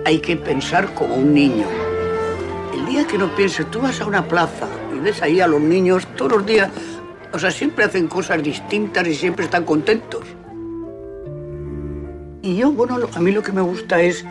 Hay 0.05 0.19
que 0.19 0.37
pensar 0.37 0.93
como 0.95 1.15
un 1.15 1.33
niño. 1.33 1.69
El 2.75 2.87
día 2.87 3.07
que 3.07 3.17
no 3.17 3.33
pienses, 3.37 3.71
tú 3.71 3.81
vas 3.81 4.01
a 4.01 4.07
una 4.07 4.27
plaza 4.27 4.67
y 4.93 4.99
ves 4.99 5.23
ahí 5.23 5.41
a 5.41 5.47
los 5.47 5.61
niños 5.61 6.09
todos 6.17 6.33
los 6.33 6.45
días, 6.45 6.71
o 7.33 7.39
sea, 7.39 7.53
siempre 7.53 7.85
hacen 7.85 8.09
cosas 8.09 8.43
distintas 8.43 9.07
y 9.07 9.15
siempre 9.15 9.45
están 9.45 9.65
contentos. 9.65 10.25
Y 12.43 12.57
yo, 12.57 12.73
bueno, 12.73 12.99
a 13.15 13.21
mí 13.21 13.33
lo 13.33 13.43
que 13.43 13.53
me 13.53 13.61
gusta 13.61 14.01
es 14.01 14.25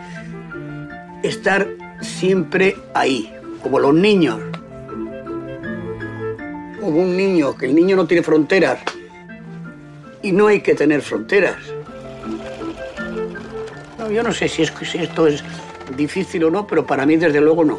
estar 1.22 1.68
siempre 2.00 2.76
ahí, 2.94 3.32
como 3.62 3.78
los 3.78 3.94
niños. 3.94 4.40
Como 6.80 7.02
un 7.02 7.16
niño, 7.16 7.56
que 7.56 7.66
el 7.66 7.74
niño 7.74 7.94
no 7.94 8.06
tiene 8.06 8.22
fronteras. 8.22 8.80
Y 10.22 10.32
no 10.32 10.48
hay 10.48 10.60
que 10.60 10.74
tener 10.74 11.02
fronteras. 11.02 11.56
No, 13.98 14.10
yo 14.10 14.22
no 14.22 14.32
sé 14.32 14.48
si, 14.48 14.62
es, 14.62 14.72
si 14.82 14.98
esto 14.98 15.26
es 15.26 15.44
difícil 15.96 16.44
o 16.44 16.50
no, 16.50 16.66
pero 16.66 16.86
para 16.86 17.06
mí 17.06 17.16
desde 17.16 17.40
luego 17.40 17.64
no. 17.64 17.78